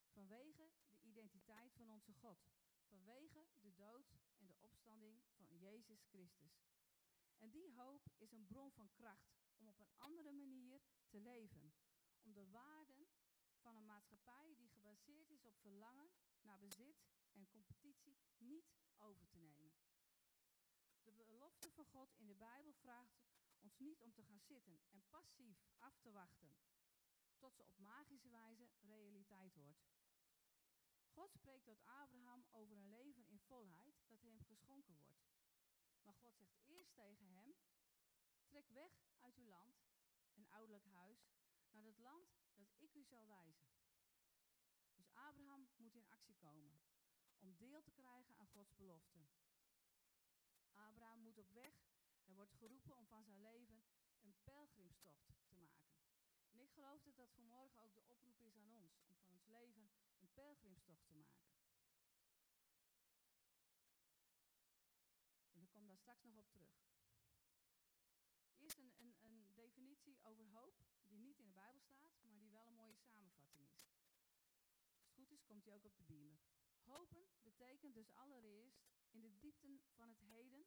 Vanwege 0.08 0.70
de 0.88 0.98
identiteit 1.00 1.74
van 1.74 1.90
onze 1.90 2.12
God. 2.12 2.38
Vanwege 2.88 3.46
de 3.60 3.74
dood 3.74 4.14
en 4.36 4.46
de 4.46 4.56
opstanding 4.60 5.22
van 5.36 5.56
Jezus 5.58 6.04
Christus. 6.04 6.64
En 7.36 7.50
die 7.50 7.72
hoop 7.72 8.10
is 8.16 8.32
een 8.32 8.46
bron 8.46 8.72
van 8.72 8.90
kracht 8.92 9.34
om 9.56 9.68
op 9.68 9.78
een 9.80 9.92
andere 9.96 10.32
manier 10.32 10.82
te 11.08 11.20
leven. 11.20 11.74
Om 12.22 12.32
de 12.32 12.50
waarden 12.50 13.06
van 13.58 13.76
een 13.76 13.86
maatschappij 13.86 14.54
die 14.56 14.68
gebaseerd 14.68 15.30
is 15.30 15.44
op 15.44 15.58
verlangen 15.58 16.10
naar 16.40 16.58
bezit 16.58 17.04
en 17.32 17.48
competitie 17.48 18.18
niet 18.36 18.74
over 18.98 19.28
te 19.28 19.38
nemen. 19.38 19.72
De 21.02 21.24
belofte 21.24 21.70
van 21.70 21.86
God 21.86 22.14
in 22.16 22.26
de 22.26 22.34
Bijbel 22.34 22.72
vraagt 22.72 23.31
ons 23.62 23.78
niet 23.78 24.00
om 24.00 24.12
te 24.12 24.22
gaan 24.22 24.40
zitten 24.40 24.80
en 24.90 25.04
passief 25.10 25.64
af 25.78 25.98
te 25.98 26.10
wachten 26.10 26.56
tot 27.38 27.54
ze 27.56 27.66
op 27.66 27.78
magische 27.78 28.28
wijze 28.28 28.68
realiteit 28.80 29.54
wordt. 29.54 29.82
God 31.08 31.32
spreekt 31.32 31.64
tot 31.64 31.84
Abraham 31.84 32.46
over 32.50 32.76
een 32.76 32.88
leven 32.88 33.26
in 33.26 33.40
volheid 33.40 34.02
dat 34.06 34.22
hem 34.22 34.40
geschonken 34.40 34.96
wordt. 34.96 35.26
Maar 36.02 36.14
God 36.14 36.36
zegt 36.36 36.58
eerst 36.64 36.94
tegen 36.94 37.26
hem: 37.26 37.54
Trek 38.44 38.68
weg 38.68 38.92
uit 39.18 39.36
uw 39.36 39.46
land, 39.46 39.82
een 40.34 40.48
ouderlijk 40.48 40.84
huis, 40.84 41.32
naar 41.70 41.84
het 41.84 41.98
land 41.98 42.34
dat 42.54 42.68
ik 42.76 42.94
u 42.94 43.04
zal 43.04 43.26
wijzen. 43.26 43.70
Dus 44.94 45.10
Abraham 45.14 45.68
moet 45.76 45.94
in 45.94 46.08
actie 46.08 46.36
komen 46.36 46.80
om 47.38 47.56
deel 47.56 47.82
te 47.82 47.90
krijgen 47.90 48.36
aan 48.36 48.48
Gods 48.48 48.74
belofte. 48.74 49.26
Abraham 50.72 51.20
moet 51.20 51.38
op 51.38 51.50
weg 51.50 51.91
hij 52.32 52.40
wordt 52.40 52.58
geroepen 52.64 52.96
om 52.96 53.06
van 53.06 53.24
zijn 53.24 53.40
leven 53.40 53.84
een 54.20 54.34
pelgrimstocht 54.44 55.26
te 55.26 55.54
maken. 55.54 55.84
En 56.50 56.60
ik 56.60 56.70
geloof 56.70 57.02
dat 57.02 57.16
dat 57.16 57.32
vanmorgen 57.32 57.82
ook 57.82 57.94
de 57.94 58.04
oproep 58.06 58.40
is 58.40 58.56
aan 58.56 58.68
ons, 58.68 59.00
om 59.04 59.16
van 59.16 59.32
ons 59.32 59.46
leven 59.46 59.90
een 60.18 60.32
pelgrimstocht 60.32 61.06
te 61.06 61.14
maken. 61.14 61.50
En 65.52 65.62
ik 65.62 65.70
kom 65.70 65.86
daar 65.86 65.98
straks 65.98 66.22
nog 66.22 66.36
op 66.36 66.50
terug. 66.50 66.74
Eerst 68.56 68.78
een, 68.78 68.92
een, 68.98 69.16
een 69.20 69.52
definitie 69.54 70.20
over 70.22 70.46
hoop, 70.46 70.76
die 71.08 71.18
niet 71.18 71.38
in 71.38 71.46
de 71.46 71.52
Bijbel 71.52 71.80
staat, 71.80 72.22
maar 72.22 72.38
die 72.38 72.50
wel 72.50 72.66
een 72.66 72.74
mooie 72.74 72.96
samenvatting 72.96 73.68
is. 73.68 73.90
Als 74.88 75.00
het 75.00 75.12
goed 75.12 75.30
is, 75.30 75.44
komt 75.44 75.64
die 75.64 75.72
ook 75.72 75.84
op 75.84 75.96
de 75.96 76.04
beamer. 76.04 76.40
Hopen 76.82 77.26
betekent 77.42 77.94
dus 77.94 78.14
allereerst 78.14 78.82
in 79.10 79.20
de 79.20 79.38
diepten 79.38 79.82
van 79.94 80.08
het 80.08 80.20
heden 80.20 80.66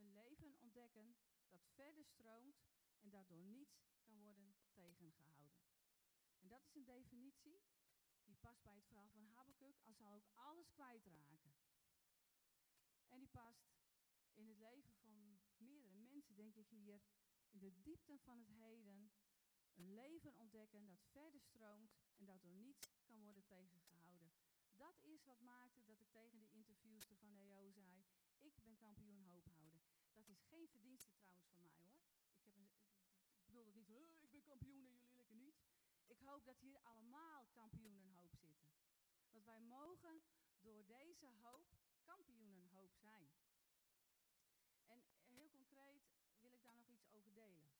een 0.00 0.12
leven 0.12 0.56
ontdekken 0.58 1.16
dat 1.50 1.66
verder 1.74 2.04
stroomt 2.04 2.62
en 3.00 3.10
daardoor 3.10 3.38
niets 3.38 3.88
kan 4.02 4.20
worden 4.20 4.56
tegengehouden. 4.72 5.60
En 6.38 6.48
dat 6.48 6.64
is 6.64 6.74
een 6.74 6.84
definitie 6.84 7.62
die 8.24 8.36
past 8.36 8.62
bij 8.62 8.74
het 8.74 8.86
verhaal 8.86 9.08
van 9.08 9.22
Habakkuk, 9.22 9.80
als 9.82 9.96
zal 9.96 10.12
ook 10.12 10.28
alles 10.34 10.70
kwijtraken. 10.72 11.54
En 13.08 13.18
die 13.18 13.28
past 13.28 13.70
in 14.34 14.48
het 14.48 14.58
leven 14.58 14.94
van 14.94 15.40
meerdere 15.56 15.94
mensen, 15.94 16.36
denk 16.36 16.56
ik 16.56 16.68
hier, 16.68 17.00
in 17.50 17.58
de 17.58 17.80
diepten 17.80 18.20
van 18.20 18.38
het 18.38 18.48
heden, 18.48 19.12
een 19.74 19.94
leven 19.94 20.36
ontdekken 20.36 20.86
dat 20.86 21.04
verder 21.10 21.40
stroomt 21.40 21.92
en 22.16 22.24
daardoor 22.24 22.54
niets 22.54 22.88
kan 23.04 23.22
worden 23.22 23.44
tegengehouden. 23.44 24.32
Dat 24.76 25.02
is 25.02 25.24
wat 25.24 25.40
maakte 25.40 25.84
dat 25.84 26.00
ik 26.00 26.10
tegen 26.10 26.38
de 26.38 26.50
interviewster 26.50 27.16
van 27.16 27.34
zei, 27.72 28.04
ik 28.38 28.54
ben 28.56 28.76
kampioen 28.76 29.22
hoophouden. 29.22 29.82
Dat 30.12 30.28
is 30.28 30.42
geen 30.60 30.68
verdienste 30.68 31.12
trouwens 31.14 31.46
van 31.48 31.60
mij 31.60 31.76
hoor. 31.76 31.94
Ik, 33.46 33.54
heb 33.54 33.66
ik 33.66 33.74
bedoel 33.74 33.74
het 33.74 33.74
niet, 33.74 34.22
ik 34.22 34.30
ben 34.30 34.42
kampioen 34.42 34.84
en 34.84 34.92
jullie 34.92 35.14
lekker 35.14 35.34
niet. 35.34 35.60
Ik 36.06 36.18
hoop 36.18 36.44
dat 36.44 36.58
hier 36.58 36.80
allemaal 36.82 37.46
kampioen 37.52 37.98
en 38.00 38.10
hoop 38.10 38.34
zit. 38.34 38.68
Dat 39.30 39.44
wij 39.44 39.60
mogen 39.60 40.22
door 40.60 40.86
deze 40.86 41.26
hoop 41.26 41.68
kampioenenhoop 42.02 42.94
zijn. 42.94 43.28
En 44.86 45.02
heel 45.26 45.50
concreet 45.50 46.10
wil 46.40 46.52
ik 46.52 46.62
daar 46.62 46.76
nog 46.76 46.88
iets 46.88 47.08
over 47.10 47.32
delen. 47.32 47.70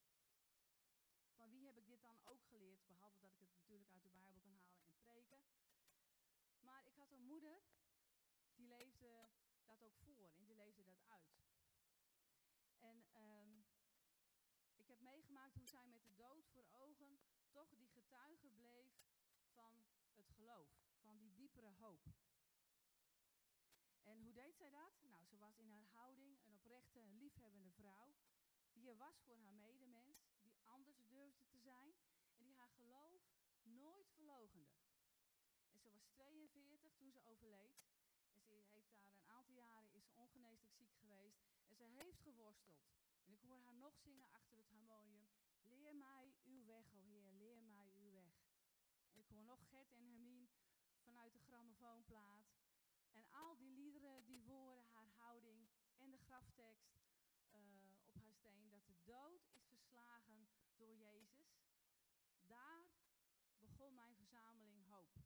Van 1.37 1.51
wie 1.51 1.67
heb 1.67 1.77
ik 1.77 1.87
dit 1.87 2.03
dan 2.03 2.21
ook 2.25 2.43
geleerd, 2.45 2.87
behalve 2.87 3.21
dat 3.21 3.33
ik 3.33 3.41
het 3.41 3.53
natuurlijk 3.53 3.91
uit 3.91 4.03
de 4.03 4.09
Bijbel 4.09 4.41
kan 4.41 4.55
halen 4.57 4.85
en 4.85 4.99
preken. 4.99 5.45
Maar 6.59 6.87
ik 6.87 6.97
had 6.97 7.13
een 7.13 7.27
moeder, 7.27 7.63
die 8.55 8.67
leefde 8.67 9.29
dat 9.65 9.83
ook 9.83 9.97
voor 9.97 10.31
en 10.31 10.45
die 10.45 10.55
leefde 10.55 10.85
dat 10.85 11.03
uit. 11.07 11.50
En 12.91 13.05
ehm, 13.13 13.63
ik 14.75 14.89
heb 14.89 15.01
meegemaakt 15.01 15.55
hoe 15.55 15.67
zij 15.67 15.87
met 15.87 16.03
de 16.03 16.15
dood 16.15 16.47
voor 16.47 16.67
ogen 16.71 17.19
toch 17.51 17.75
die 17.75 17.89
getuige 17.89 18.49
bleef 18.49 18.93
van 19.53 19.87
het 20.15 20.31
geloof, 20.31 20.69
van 21.01 21.19
die 21.19 21.33
diepere 21.35 21.71
hoop. 21.79 22.03
En 24.03 24.21
hoe 24.21 24.33
deed 24.33 24.57
zij 24.57 24.71
dat? 24.71 25.03
Nou, 25.03 25.25
ze 25.27 25.39
was 25.39 25.59
in 25.59 25.71
haar 25.71 25.89
houding 25.93 26.39
een 26.45 26.55
oprechte 26.55 26.99
en 26.99 27.17
liefhebbende 27.17 27.71
vrouw, 27.71 28.15
die 28.73 28.89
er 28.89 28.97
was 28.97 29.21
voor 29.23 29.37
haar 29.37 29.55
medemens, 29.55 30.31
die 30.43 30.59
anders 30.65 31.07
durfde 31.09 31.47
te 31.47 31.59
zijn 31.59 31.95
en 32.37 32.45
die 32.45 32.57
haar 32.57 32.71
geloof 32.71 33.23
nooit 33.63 34.11
verlogende. 34.11 34.71
En 35.71 35.81
ze 35.81 35.91
was 35.91 36.07
42 36.07 36.95
toen 36.95 37.11
ze 37.11 37.23
overleed. 37.23 37.89
En 38.33 38.43
ze 38.43 38.53
heeft 38.71 39.01
daar 39.01 39.15
een 39.15 39.29
aantal 39.29 39.55
jaren 39.55 39.93
is 39.93 40.11
ongeneeslijk 40.15 40.75
ziek 40.75 40.95
geweest. 40.95 41.41
En 41.65 41.70
ze 41.81 41.87
heeft 41.87 42.21
geworsteld. 42.21 42.89
En 43.25 43.33
ik 43.33 43.41
hoor 43.41 43.59
haar 43.59 43.75
nog 43.75 43.97
zingen 43.97 44.29
achter 44.33 44.57
het 44.59 44.69
harmonium. 44.69 45.29
Leer 45.63 45.97
mij 45.97 46.35
uw 46.45 46.65
weg, 46.65 46.93
o 46.93 47.01
Heer, 47.01 47.33
leer 47.33 47.63
mij 47.63 47.93
uw 47.95 48.11
weg. 48.11 48.35
En 49.13 49.19
ik 49.19 49.27
hoor 49.29 49.43
nog 49.43 49.69
Gert 49.69 49.93
en 49.93 50.05
Hermine 50.05 50.49
vanuit 51.03 51.33
de 51.33 51.41
grammofoonplaat. 51.41 52.47
En 53.13 53.25
al 53.31 53.57
die 53.57 53.71
liederen, 53.71 54.25
die 54.25 54.43
woorden, 54.43 54.85
haar 54.85 55.11
houding 55.17 55.69
en 55.97 56.11
de 56.11 56.19
graftekst 56.19 57.01
uh, 57.53 57.59
op 58.05 58.15
haar 58.15 58.33
steen. 58.33 58.69
Dat 58.69 58.87
de 58.87 59.03
dood 59.03 59.49
is 59.53 59.67
verslagen 59.67 60.49
door 60.77 60.95
Jezus. 60.95 61.65
Daar 62.47 62.91
begon 63.59 63.95
mijn 63.95 64.17
verzameling 64.17 64.87
hoop. 64.87 65.19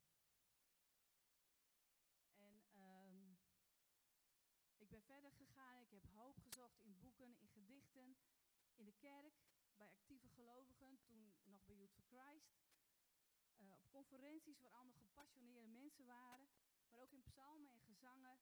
En 2.37 2.63
um, 2.77 3.39
ik 4.77 4.89
ben 4.89 4.94
verder 5.05 5.33
gegaan. 5.33 5.81
Ik 5.81 5.91
heb 5.91 6.05
hoop 6.13 6.39
gezocht 6.39 6.81
in 6.81 6.99
boeken, 6.99 7.37
in 7.39 7.49
gedichten, 7.49 8.17
in 8.75 8.85
de 8.85 8.93
kerk, 8.93 9.35
bij 9.77 9.89
actieve 9.89 10.29
gelovigen, 10.29 10.99
toen 11.05 11.33
nog 11.43 11.65
bij 11.65 11.77
Youth 11.77 11.93
for 11.93 12.05
Christ. 12.05 12.53
Uh, 13.59 13.73
op 13.73 13.91
conferenties 13.91 14.61
waar 14.61 14.73
allemaal 14.73 14.95
gepassioneerde 14.95 15.67
mensen 15.67 16.05
waren, 16.05 16.49
maar 16.89 17.01
ook 17.01 17.13
in 17.13 17.23
psalmen 17.23 17.71
en 17.71 17.81
gezangen. 17.81 18.39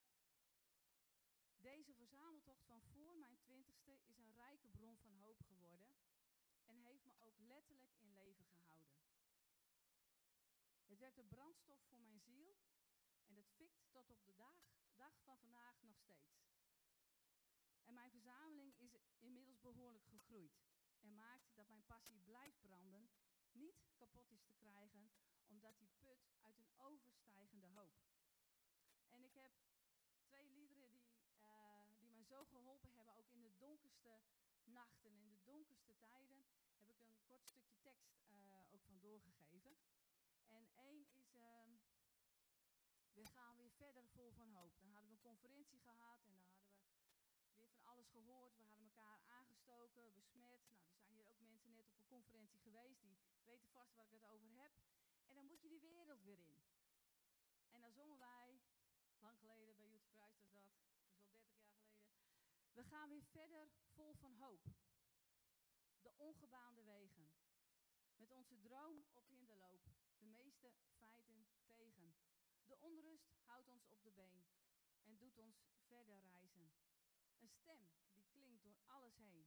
Deze 1.60 1.94
verzameltocht 1.94 2.64
van 2.64 2.82
voor 2.82 3.16
mijn 3.16 3.38
twintigste 3.38 4.00
is 4.04 4.18
een 4.18 4.32
rijke 4.34 4.68
bron 4.68 4.98
van 4.98 5.14
hoop 5.14 5.40
geworden 5.40 5.96
en 6.64 6.78
heeft 6.78 7.04
me 7.04 7.12
ook 7.18 7.38
letterlijk 7.38 7.94
in 7.96 8.12
leven 8.12 8.44
gehouden. 8.44 9.00
Het 10.86 10.98
werd 10.98 11.16
de 11.16 11.24
brandstof 11.24 11.80
voor 11.88 12.00
mijn 12.00 12.20
ziel 12.20 12.56
en 13.24 13.36
het 13.36 13.50
fikt 13.56 13.90
tot 13.90 14.10
op 14.10 14.24
de 14.24 14.34
dag, 14.34 14.54
dag 14.96 15.20
van 15.24 15.38
vandaag 15.38 15.82
nog 15.82 15.96
steeds. 15.96 16.51
Mijn 17.92 18.10
verzameling 18.10 18.74
is 18.78 18.96
inmiddels 19.18 19.60
behoorlijk 19.60 20.04
gegroeid 20.04 20.60
en 21.00 21.14
maakt 21.14 21.54
dat 21.54 21.68
mijn 21.68 21.86
passie 21.86 22.16
blijft 22.24 22.60
branden, 22.60 23.10
niet 23.50 23.92
kapot 23.96 24.30
is 24.30 24.42
te 24.42 24.52
krijgen, 24.52 25.10
omdat 25.46 25.78
die 25.78 25.90
put 25.98 26.28
uit 26.40 26.58
een 26.58 26.70
overstijgende 26.76 27.66
hoop. 27.66 27.94
En 29.08 29.22
ik 29.24 29.34
heb 29.34 29.52
twee 30.22 30.50
liederen 30.50 30.90
die, 30.90 31.36
uh, 31.40 31.98
die 31.98 32.08
mij 32.08 32.24
zo 32.24 32.44
geholpen 32.44 32.92
hebben, 32.92 33.14
ook 33.14 33.30
in 33.30 33.42
de 33.42 33.56
donkerste 33.56 34.20
nachten, 34.64 35.18
in 35.18 35.28
de 35.28 35.42
donkerste 35.42 35.98
tijden, 35.98 36.44
heb 36.84 36.88
ik 36.88 37.08
een 37.08 37.22
kort 37.22 37.46
stukje 37.46 37.76
tekst 37.80 38.20
uh, 38.28 38.72
ook 38.72 38.82
van 38.82 38.98
doorgegeven. 38.98 39.76
En 40.46 40.68
één 40.74 41.06
is, 41.10 41.34
uh, 41.34 41.64
we 43.12 43.26
gaan 43.26 43.56
weer 43.56 43.72
verder 43.72 44.06
vol 44.08 44.32
van 44.32 44.50
hoop. 44.50 44.78
Dan 44.78 44.90
hadden 44.90 45.10
we 45.10 45.16
een 45.16 45.30
conferentie 45.30 45.80
gehad 45.80 46.22
en 46.24 46.34
dan 46.34 46.44
hadden 46.44 46.66
we 46.66 47.52
weer 47.54 47.68
van 47.68 47.84
alles 47.84 48.01
gehoord. 48.12 48.56
We 48.56 48.62
hadden 48.62 48.84
elkaar 48.84 49.20
aangestoken, 49.26 50.14
besmet. 50.14 50.60
Nou, 50.70 50.86
er 50.88 50.98
zijn 51.00 51.14
hier 51.14 51.28
ook 51.28 51.40
mensen 51.40 51.72
net 51.72 51.88
op 51.88 51.96
een 51.96 52.14
conferentie 52.16 52.60
geweest, 52.60 53.02
die 53.02 53.18
weten 53.44 53.68
vast 53.68 53.94
waar 53.94 54.06
ik 54.06 54.12
het 54.12 54.26
over 54.26 54.50
heb. 54.62 54.72
En 55.26 55.34
dan 55.34 55.46
moet 55.46 55.62
je 55.62 55.68
die 55.68 55.80
wereld 55.80 56.22
weer 56.22 56.38
in. 56.38 56.60
En 57.70 57.80
dan 57.80 57.92
zongen 57.92 58.18
wij, 58.18 58.60
lang 59.18 59.38
geleden 59.38 59.76
bij 59.76 59.88
Youth 59.88 60.08
Christ 60.10 60.36
was 60.36 60.50
dat, 60.50 60.66
is 60.66 60.76
al 60.82 60.92
30 60.92 61.12
jaar 61.12 61.22
geleden. 61.22 61.62
We 62.72 62.84
gaan 62.84 63.08
weer 63.08 63.24
verder 63.24 63.70
vol 63.94 64.14
van 64.14 64.34
hoop. 64.34 64.64
De 66.00 66.12
ongebaande 66.16 66.82
wegen. 66.82 67.32
Met 68.16 68.32
onze 68.32 68.60
droom 68.60 69.04
op 69.12 69.26
hinderloop. 69.28 69.84
De 70.18 70.24
meeste 70.24 70.72
feiten 70.88 71.50
tegen. 71.64 72.14
De 72.66 72.80
onrust 72.80 73.32
houdt 73.44 73.68
ons 73.68 73.86
op 73.86 74.02
de 74.02 74.10
been 74.10 74.44
en 75.02 75.16
doet 75.16 75.38
ons 75.38 75.64
verder 75.86 76.20
reizen. 76.20 76.72
Een 77.42 77.48
stem 77.48 77.90
die 78.14 78.24
klinkt 78.30 78.62
door 78.62 78.78
alles 78.86 79.16
heen. 79.16 79.46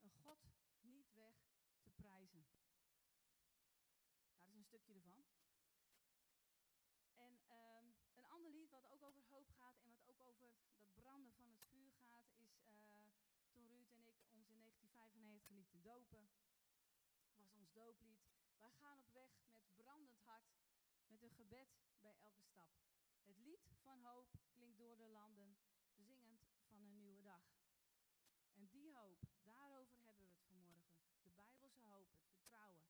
Een 0.00 0.10
God 0.10 0.38
niet 0.80 1.12
weg 1.12 1.34
te 1.82 1.90
prijzen. 1.90 2.46
Nou, 4.26 4.38
dat 4.38 4.48
is 4.48 4.54
een 4.54 4.64
stukje 4.64 4.94
ervan. 4.94 5.24
En 7.16 7.32
um, 7.50 7.96
een 8.14 8.24
ander 8.24 8.50
lied 8.50 8.70
wat 8.70 8.86
ook 8.90 9.02
over 9.02 9.22
hoop 9.22 9.48
gaat 9.50 9.78
en 9.80 9.90
wat 9.90 10.06
ook 10.08 10.20
over 10.20 10.40
dat 10.40 10.94
branden 10.94 11.32
van 11.32 11.48
het 11.48 11.62
vuur 11.68 11.92
gaat, 11.92 12.32
is 12.36 12.60
uh, 12.64 13.10
toen 13.50 13.68
Ruud 13.68 13.90
en 13.90 14.04
ik 14.04 14.16
ons 14.30 14.48
in 14.48 14.58
1995 14.58 15.48
lieten 15.48 15.82
dopen. 15.82 16.30
Was 17.34 17.54
ons 17.54 17.72
dooplied. 17.72 18.20
Wij 18.58 18.72
gaan 18.72 19.00
op 19.00 19.12
weg 19.12 19.30
met 19.46 19.76
brandend 19.76 20.20
hart, 20.24 20.56
met 21.06 21.22
een 21.22 21.30
gebed 21.30 21.68
bij 22.00 22.16
elke 22.18 22.42
stap. 22.42 22.70
Het 23.22 23.38
lied 23.38 23.68
van 23.82 24.00
hoop 24.00 24.28
klinkt 24.50 24.78
door 24.78 24.96
de 24.96 25.08
landen, 25.08 25.56
zingend 25.96 26.48
van 26.68 26.82
een 26.82 26.96
nieuwe 26.96 27.22
dag. 27.22 27.42
En 28.52 28.68
die 28.68 28.92
hoop, 28.94 29.20
daarover 29.42 29.98
hebben 30.02 30.26
we 30.26 30.32
het 30.32 30.44
vanmorgen. 30.46 30.98
De 31.22 31.30
Bijbelse 31.30 31.80
hoop, 31.80 32.12
het 32.12 32.28
vertrouwen. 32.30 32.84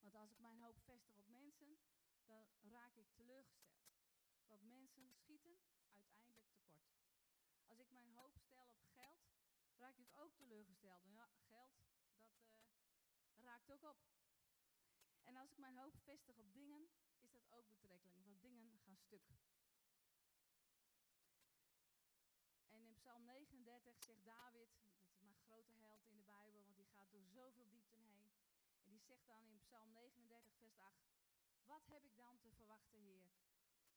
Want 0.00 0.14
als 0.14 0.30
ik 0.30 0.38
mijn 0.38 0.58
hoop 0.58 0.78
vestig 0.84 1.16
op 1.16 1.28
mensen, 1.28 1.78
dan 2.24 2.46
raak 2.60 2.96
ik 2.96 3.08
teleurgesteld. 3.12 3.94
Want 4.46 4.62
mensen 4.62 5.12
schieten 5.12 5.58
uiteindelijk 5.66 6.08
tekort. 6.14 6.94
Als 7.66 7.78
ik 7.78 7.90
mijn 7.90 8.10
hoop 8.10 8.36
stel 8.38 8.68
op 8.68 8.84
geld, 8.94 9.20
raak 9.76 9.98
ik 9.98 10.10
ook 10.14 10.34
teleurgesteld. 10.34 11.02
En 11.02 11.12
ja, 11.12 11.28
geld, 11.48 11.72
dat 11.76 12.18
uh, 12.18 13.44
raakt 13.44 13.70
ook 13.70 13.82
op. 13.82 13.98
En 15.22 15.36
als 15.36 15.50
ik 15.50 15.56
mijn 15.56 15.78
hoop 15.78 15.96
vestig 16.02 16.38
op 16.38 16.52
dingen, 16.52 16.88
is 17.18 17.30
dat 17.30 17.50
ook 17.50 17.68
betrekkelijk, 17.68 18.16
want 18.24 18.40
dingen 18.40 18.78
gaan 18.78 18.96
stuk. 18.96 19.26
En 22.68 22.82
in 22.82 22.94
Psalm 22.94 23.15
39 23.26 23.98
zegt 23.98 24.24
David, 24.24 24.68
dat 24.98 25.10
is 25.10 25.20
mijn 25.20 25.36
grote 25.36 25.74
held 25.74 26.04
in 26.06 26.16
de 26.16 26.22
Bijbel, 26.22 26.62
want 26.62 26.76
die 26.76 26.86
gaat 26.86 27.10
door 27.10 27.26
zoveel 27.26 27.68
diepten 27.68 28.00
heen. 28.00 28.32
En 28.82 28.90
die 28.90 29.02
zegt 29.02 29.26
dan 29.26 29.46
in 29.46 29.60
Psalm 29.60 29.92
39, 29.92 30.54
vers 30.56 30.76
8, 30.78 30.94
wat 31.64 31.86
heb 31.86 32.04
ik 32.04 32.16
dan 32.16 32.38
te 32.38 32.50
verwachten, 32.50 33.00
Heer? 33.00 33.30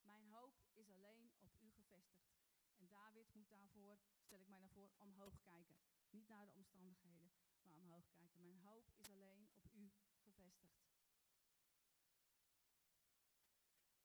Mijn 0.01 0.25
hoop 0.25 0.55
is 0.73 0.89
alleen 0.89 1.31
op 1.39 1.55
u 1.59 1.71
gevestigd. 1.71 2.29
En 2.75 2.87
David 2.87 3.33
moet 3.33 3.49
daarvoor, 3.49 3.99
stel 4.21 4.39
ik 4.39 4.47
mij 4.47 4.59
daarvoor, 4.59 4.91
omhoog 4.97 5.39
kijken. 5.41 5.77
Niet 6.09 6.27
naar 6.27 6.45
de 6.45 6.53
omstandigheden, 6.53 7.31
maar 7.61 7.75
omhoog 7.75 8.09
kijken. 8.09 8.41
Mijn 8.41 8.59
hoop 8.61 8.91
is 8.95 9.09
alleen 9.09 9.49
op 9.53 9.73
u 9.73 9.91
gevestigd. 10.23 10.79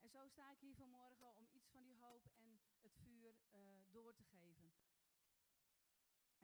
En 0.00 0.10
zo 0.10 0.28
sta 0.28 0.50
ik 0.50 0.58
hier 0.58 0.74
vanmorgen 0.74 1.36
om 1.36 1.48
iets 1.52 1.68
van 1.70 1.84
die 1.84 1.98
hoop 1.98 2.26
en 2.36 2.60
het 2.80 2.96
vuur 2.96 3.34
uh, 3.52 3.58
door 3.90 4.14
te 4.14 4.24
geven. 4.24 4.72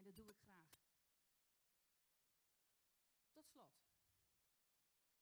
En 0.00 0.06
dat 0.06 0.16
doe 0.16 0.30
ik 0.30 0.38
graag. 0.38 0.68
Tot 3.32 3.48
slot. 3.48 3.72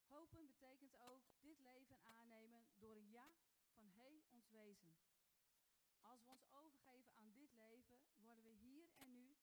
Hopen 0.06 0.46
betekent 0.46 0.96
ook 0.98 1.22
dit 1.40 1.58
leven 1.58 2.02
aannemen 2.02 2.66
door 2.76 2.96
een 2.96 3.10
ja 3.10 3.32
van 3.72 3.88
hey 3.88 4.24
ons 4.30 4.48
wezen. 4.48 4.96
Als 6.00 6.22
we 6.22 6.30
ons 6.30 6.50
overgeven 6.50 7.12
aan 7.12 7.32
dit 7.32 7.52
leven, 7.52 7.98
worden 8.16 8.44
we 8.44 8.50
hier 8.50 8.90
en 8.96 9.14
nu, 9.14 9.36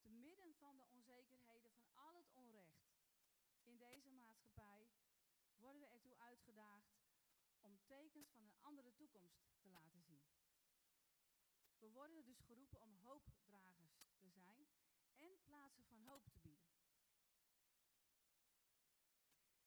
te 0.00 0.08
midden 0.08 0.54
van 0.54 0.76
de 0.76 0.86
onzekerheden 0.86 1.72
van 1.72 1.94
al 1.94 2.14
het 2.14 2.30
onrecht 2.30 2.92
in 3.62 3.76
deze 3.76 4.10
maatschappij, 4.10 4.88
worden 5.56 5.80
we 5.80 5.86
ertoe 5.86 6.16
uitgedaagd 6.16 6.94
om 7.60 7.78
tekens 7.86 8.30
van 8.30 8.44
een 8.44 8.60
andere 8.60 8.94
toekomst 8.94 9.44
te 9.60 9.68
laten 9.68 10.02
zien. 10.02 10.22
We 11.78 11.90
worden 11.90 12.24
dus 12.24 12.40
geroepen 12.40 12.80
om 12.80 12.92
en 12.92 13.00
plaatsen 15.54 15.84
van 15.84 16.02
hoop 16.02 16.24
te 16.28 16.38
bieden. 16.42 16.68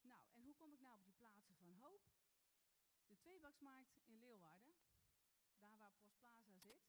Nou, 0.01 0.21
en 0.33 0.41
hoe 0.41 0.55
kom 0.55 0.73
ik 0.73 0.79
nou 0.79 0.95
op 0.95 1.03
die 1.03 1.13
plaatsen 1.13 1.55
van 1.55 1.73
hoop? 1.73 2.01
De 3.05 3.17
tweebaksmarkt 3.17 3.95
in 3.95 4.19
Leeuwarden, 4.19 4.75
daar 5.57 5.77
waar 5.77 5.93
Postplaza 5.99 6.57
zit, 6.57 6.81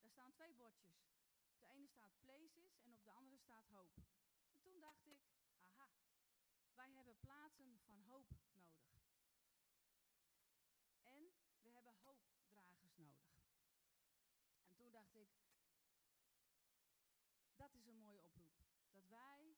daar 0.00 0.10
staan 0.10 0.32
twee 0.32 0.54
bordjes. 0.54 1.06
Op 1.46 1.58
de 1.58 1.66
ene 1.66 1.88
staat 1.88 2.20
Places 2.20 2.78
en 2.78 2.92
op 2.92 3.04
de 3.04 3.10
andere 3.10 3.38
staat 3.38 3.68
Hoop. 3.68 3.94
En 4.48 4.60
toen 4.60 4.80
dacht 4.80 5.06
ik, 5.06 5.20
aha, 5.64 5.90
wij 6.74 6.90
hebben 6.90 7.18
plaatsen 7.18 7.80
van 7.84 8.00
hoop 8.02 8.30
nodig. 8.52 8.94
En 11.02 11.32
we 11.62 11.70
hebben 11.70 11.94
hoopdragers 12.02 12.96
nodig. 12.96 13.34
En 14.66 14.74
toen 14.76 14.90
dacht 14.90 15.14
ik, 15.14 15.28
dat 17.56 17.74
is 17.74 17.86
een 17.86 17.98
mooie 17.98 18.22
oproep. 18.22 18.33
Dat 19.04 19.18
wij 19.18 19.56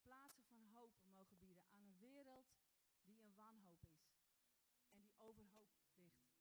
plaatsen 0.00 0.44
van 0.44 0.64
hoop 0.64 0.92
mogen 1.04 1.38
bieden 1.38 1.66
aan 1.68 1.82
een 1.82 1.98
wereld 1.98 2.54
die 3.04 3.20
in 3.20 3.34
wanhoop 3.34 3.82
is. 3.84 4.14
En 4.88 5.00
die 5.00 5.14
overhoop 5.18 5.70
ligt. 5.94 6.34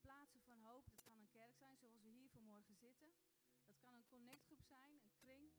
Plaatsen 0.00 0.40
van 0.42 0.60
hoop, 0.60 0.90
dat 0.90 1.02
kan 1.02 1.18
een 1.18 1.28
kerk 1.28 1.54
zijn 1.56 1.76
zoals 1.76 2.00
we 2.00 2.08
hier 2.08 2.30
vanmorgen 2.30 2.76
zitten. 2.76 3.14
Dat 3.64 3.78
kan 3.78 3.94
een 3.94 4.06
connectgroep 4.06 4.62
zijn, 4.62 5.00
een 5.02 5.14
kring. 5.14 5.52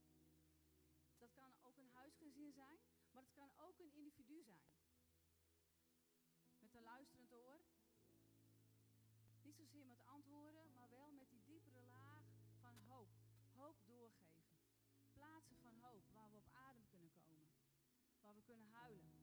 Dat 1.17 1.33
kan 1.33 1.55
ook 1.61 1.77
een 1.77 1.89
huisgezin 1.89 2.51
zijn, 2.53 2.79
maar 3.11 3.21
het 3.21 3.33
kan 3.33 3.51
ook 3.55 3.79
een 3.79 3.93
individu 3.93 4.43
zijn. 4.43 4.69
Met 6.57 6.73
een 6.73 6.83
luisterend 6.83 7.33
oor. 7.33 7.61
Niet 9.41 9.55
zozeer 9.55 9.85
met 9.85 10.05
antwoorden, 10.05 10.66
kunnen 18.47 18.71
huilen, 18.73 19.16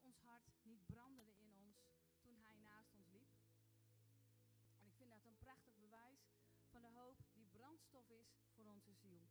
ons 0.00 0.18
hart 0.18 0.50
niet 0.62 0.86
brandende 0.86 1.34
in 1.36 1.52
ons 1.52 1.84
toen 2.20 2.36
hij 2.36 2.56
naast 2.56 2.92
ons 2.92 3.08
liep? 3.08 3.30
En 4.78 4.86
ik 4.86 4.94
vind 4.94 5.10
dat 5.10 5.24
een 5.24 5.38
prachtig 5.38 5.76
bewijs 5.76 6.20
van 6.70 6.82
de 6.82 6.88
hoop 6.88 7.18
die 7.32 7.46
brandstof 7.46 8.08
is 8.08 8.34
voor 8.54 8.66
onze 8.66 8.92
ziel. 8.92 9.22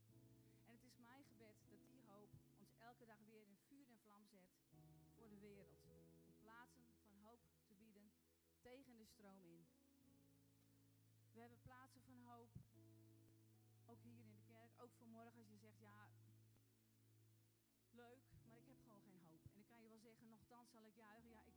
En 0.66 0.74
het 0.74 0.84
is 0.84 0.98
mijn 0.98 1.24
gebed 1.24 1.56
dat 1.70 1.88
die 1.88 2.04
hoop 2.06 2.32
ons 2.58 2.74
elke 2.78 3.06
dag 3.06 3.20
weer 3.20 3.46
in 3.48 3.58
vuur 3.58 3.88
en 3.88 4.00
vlam 4.00 4.26
zet 4.28 4.50
voor 5.16 5.30
de 5.30 5.40
wereld. 5.40 5.80
Om 6.26 6.34
plaatsen 6.40 6.94
van 7.04 7.16
hoop 7.18 7.42
te 7.66 7.74
bieden 7.74 8.12
tegen 8.62 8.98
de 8.98 9.06
stroom 9.06 9.44
in. 9.44 9.68
We 11.34 11.40
hebben 11.40 11.62
plaatsen 11.62 12.02
van 12.02 12.18
hoop, 12.18 12.52
ook 13.86 14.02
hier 14.02 14.20
in 14.20 14.32
de 14.32 14.42
kerk. 14.44 14.72
Ook 14.78 14.94
vanmorgen 14.94 15.40
als 15.40 15.50
je 15.50 15.58
zegt, 15.58 15.80
ja, 15.80 16.10
leuk, 17.90 18.24
maar 18.48 18.58
ik 18.58 18.68
heb 18.68 18.80
gewoon 18.82 19.02
geen 19.02 19.20
hoop. 19.20 19.44
En 19.44 19.60
dan 19.60 19.66
kan 19.66 19.82
je 19.82 19.90
wel 19.90 20.00
zeggen, 20.00 20.28
nogthans 20.28 20.61
zal 20.72 20.86
ik 20.86 20.96
juichen. 20.96 21.51